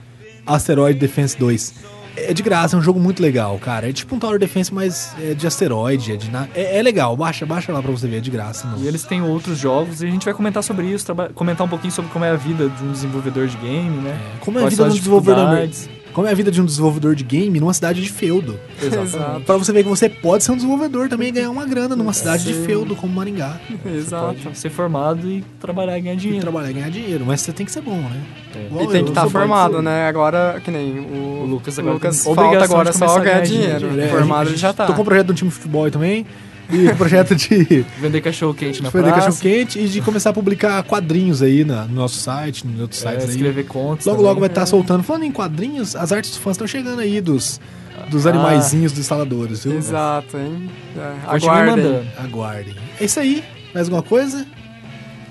Asteroid 0.45 0.99
Defense 0.99 1.37
2. 1.37 1.73
É 2.15 2.31
de 2.31 2.43
graça, 2.43 2.75
é 2.75 2.79
um 2.79 2.81
jogo 2.81 2.99
muito 2.99 3.23
legal, 3.23 3.57
cara. 3.57 3.89
É 3.89 3.93
tipo 3.93 4.15
um 4.15 4.19
Tower 4.19 4.37
Defense, 4.37 4.71
mas 4.71 5.15
é 5.19 5.33
de 5.33 5.47
asteroide, 5.47 6.11
é 6.11 6.15
de 6.15 6.29
na... 6.29 6.47
é, 6.53 6.77
é 6.77 6.81
legal, 6.83 7.17
baixa, 7.17 7.43
baixa 7.45 7.71
lá 7.73 7.81
pra 7.81 7.91
você 7.91 8.07
ver, 8.07 8.17
é 8.17 8.19
de 8.19 8.29
graça. 8.29 8.67
Não. 8.67 8.77
E 8.83 8.87
eles 8.87 9.03
têm 9.03 9.21
outros 9.23 9.57
jogos 9.57 10.03
e 10.03 10.05
a 10.05 10.09
gente 10.11 10.23
vai 10.25 10.33
comentar 10.33 10.61
sobre 10.63 10.85
isso, 10.85 11.05
traba- 11.05 11.29
comentar 11.33 11.65
um 11.65 11.69
pouquinho 11.69 11.91
sobre 11.91 12.11
como 12.11 12.23
é 12.23 12.29
a 12.29 12.35
vida 12.35 12.69
de 12.69 12.83
um 12.83 12.91
desenvolvedor 12.91 13.47
de 13.47 13.57
game, 13.57 13.97
né? 13.97 14.19
Como 14.41 14.59
é 14.59 14.61
a 14.61 14.65
Quais 14.65 14.73
vida 14.77 14.83
de 14.89 14.91
um 14.91 14.97
desenvolvedor? 14.99 15.69
Como 16.13 16.27
é 16.27 16.31
a 16.31 16.33
vida 16.35 16.51
de 16.51 16.61
um 16.61 16.65
desenvolvedor 16.65 17.15
de 17.15 17.23
game 17.23 17.59
numa 17.59 17.73
cidade 17.73 18.01
de 18.01 18.09
feudo. 18.11 18.59
Exato. 18.81 19.41
Pra 19.41 19.57
você 19.57 19.71
ver 19.73 19.83
que 19.83 19.89
você 19.89 20.07
pode 20.07 20.43
ser 20.43 20.51
um 20.51 20.55
desenvolvedor 20.55 21.09
também 21.09 21.29
e 21.29 21.31
ganhar 21.31 21.49
uma 21.49 21.65
grana 21.65 21.95
numa 21.95 22.13
cidade 22.13 22.43
de 22.45 22.53
Sim. 22.53 22.65
feudo 22.65 22.95
como 22.95 23.13
Maringá. 23.13 23.59
Exato. 23.85 24.35
Pode 24.43 24.57
ser 24.57 24.69
formado 24.69 25.27
e 25.29 25.43
trabalhar 25.59 25.97
e 25.97 26.01
ganhar 26.01 26.13
E 26.13 26.17
dinheiro. 26.17 26.41
trabalhar 26.41 26.69
e 26.69 26.73
ganhar 26.73 26.89
dinheiro. 26.91 27.25
Mas 27.25 27.41
você 27.41 27.51
tem 27.51 27.65
que 27.65 27.71
ser 27.71 27.81
bom, 27.81 27.97
né? 27.97 28.21
É. 28.55 28.59
E 28.83 28.87
tem 28.87 28.99
eu, 28.99 29.03
que 29.05 29.09
estar 29.11 29.23
bom. 29.23 29.29
formado, 29.29 29.81
né? 29.81 30.07
Agora, 30.07 30.61
que 30.63 30.69
nem 30.69 30.99
o, 30.99 31.41
O 31.43 31.45
Lucas 31.47 31.79
agora 31.79 31.93
Lucas 31.95 32.23
falta 32.23 32.63
agora 32.63 32.91
de 32.91 32.97
só 32.97 33.07
ganhar 33.07 33.23
ganhar 33.23 33.41
dinheiro. 33.41 33.89
dinheiro. 33.89 34.01
É, 34.01 34.07
Formado 34.09 34.49
gente- 34.51 34.59
já 34.59 34.71
tá. 34.71 34.85
Tô 34.85 34.93
com 34.93 35.01
um 35.01 35.05
projeto 35.05 35.27
do 35.27 35.33
time 35.33 35.49
de 35.49 35.55
futebol 35.55 35.85
aí 35.85 35.91
também. 35.91 36.25
E 36.71 36.89
com 36.89 36.95
projeto 36.95 37.35
de 37.35 37.85
Vender 37.99 38.21
cachorro 38.21 38.53
quente 38.53 38.81
na 38.81 38.89
de 38.89 38.93
vender 38.97 39.09
praça. 39.11 39.25
cachorro 39.27 39.41
quente 39.41 39.79
e 39.79 39.87
de 39.87 40.01
começar 40.01 40.29
a 40.29 40.33
publicar 40.33 40.81
quadrinhos 40.83 41.41
aí 41.41 41.63
na- 41.65 41.85
no 41.85 41.95
nosso 41.95 42.17
site, 42.17 42.65
nos 42.65 42.79
outros 42.79 43.03
é, 43.05 43.09
sites 43.11 43.25
aí. 43.25 43.31
escrever 43.35 43.65
contos. 43.65 44.05
Logo, 44.05 44.17
também. 44.17 44.29
logo 44.29 44.39
vai 44.39 44.49
estar 44.49 44.65
soltando. 44.65 45.03
Falando 45.03 45.23
em 45.23 45.31
quadrinhos, 45.31 45.95
as 45.95 46.11
artes 46.11 46.31
dos 46.31 46.39
fãs 46.39 46.53
estão 46.55 46.65
chegando 46.67 46.99
aí 46.99 47.19
dos, 47.21 47.59
dos 48.09 48.25
Ah. 48.25 48.29
animaizinhos 48.29 48.91
dos 48.91 49.01
instaladores, 49.01 49.63
viu? 49.63 49.77
Exato, 49.77 50.37
hein? 50.37 50.69
É, 50.97 51.13
aguardem. 51.27 52.09
Aguardem. 52.17 52.75
É 52.99 53.05
isso 53.05 53.19
aí. 53.19 53.43
Mais 53.73 53.87
alguma 53.87 54.03
coisa? 54.03 54.45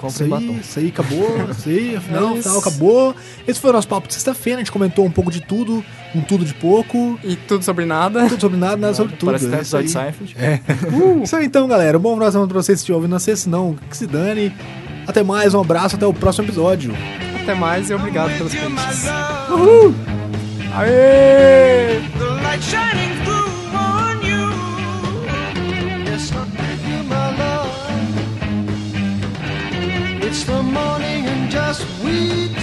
Isso 0.09 0.19
Compre 0.25 0.25
aí, 0.25 0.29
batom. 0.47 0.59
isso 0.61 0.79
aí 0.79 0.89
acabou, 0.89 1.47
isso 1.51 1.69
aí, 1.69 1.97
afinal, 1.99 2.35
É 2.35 2.39
isso. 2.39 2.59
acabou. 2.59 3.17
Esse 3.47 3.61
foi 3.61 3.71
o 3.71 3.73
nosso 3.73 3.89
papo 3.89 4.09
de 4.09 4.15
sexta-feira, 4.15 4.59
a 4.59 4.61
gente 4.63 4.73
comentou 4.73 5.05
um 5.05 5.11
pouco 5.11 5.31
de 5.31 5.41
tudo, 5.41 5.85
um 6.15 6.21
tudo 6.21 6.45
de 6.45 6.55
pouco, 6.55 7.19
E 7.25 7.37
tudo 7.37 7.65
sobre 7.65 7.85
nada. 7.85 8.29
tudo 8.29 8.41
sobre 8.41 8.57
nada, 8.59 8.77
nada 8.77 8.95
sobre 8.95 9.17
tudo. 9.17 9.27
Parece 9.33 9.47
até 9.47 9.59
é 9.59 9.61
isso 9.63 9.77
aí. 9.77 9.85
episódio 9.85 9.87
de 9.87 9.91
Seinfeld. 9.93 10.37
É. 10.39 11.23
Isso 11.25 11.37
aí 11.37 11.47
então, 11.47 11.67
galera. 11.69 11.97
Um 11.99 12.01
bom 12.01 12.15
semana 12.33 12.49
pra 12.49 12.63
vocês 12.63 12.79
se 12.79 12.83
estiver 12.83 12.97
ouvindo 12.97 13.11
na 13.13 13.19
sexta, 13.21 13.49
não, 13.49 13.75
que 13.89 13.97
se 13.97 14.07
dane. 14.07 14.53
Até 15.07 15.23
mais, 15.23 15.53
um 15.55 15.61
abraço, 15.61 15.97
até 15.97 16.07
o 16.07 16.13
próximo 16.15 16.47
episódio. 16.47 16.95
Até 17.43 17.55
mais 17.55 17.91
e 17.91 17.95
obrigado 17.95 18.37
pelos 18.39 18.53
peixes. 18.53 19.05
love, 19.51 19.95
Aê! 20.75 22.01
It's 30.35 30.45
the 30.45 30.63
morning 30.63 31.27
and 31.27 31.51
just 31.51 31.87
we. 32.03 32.62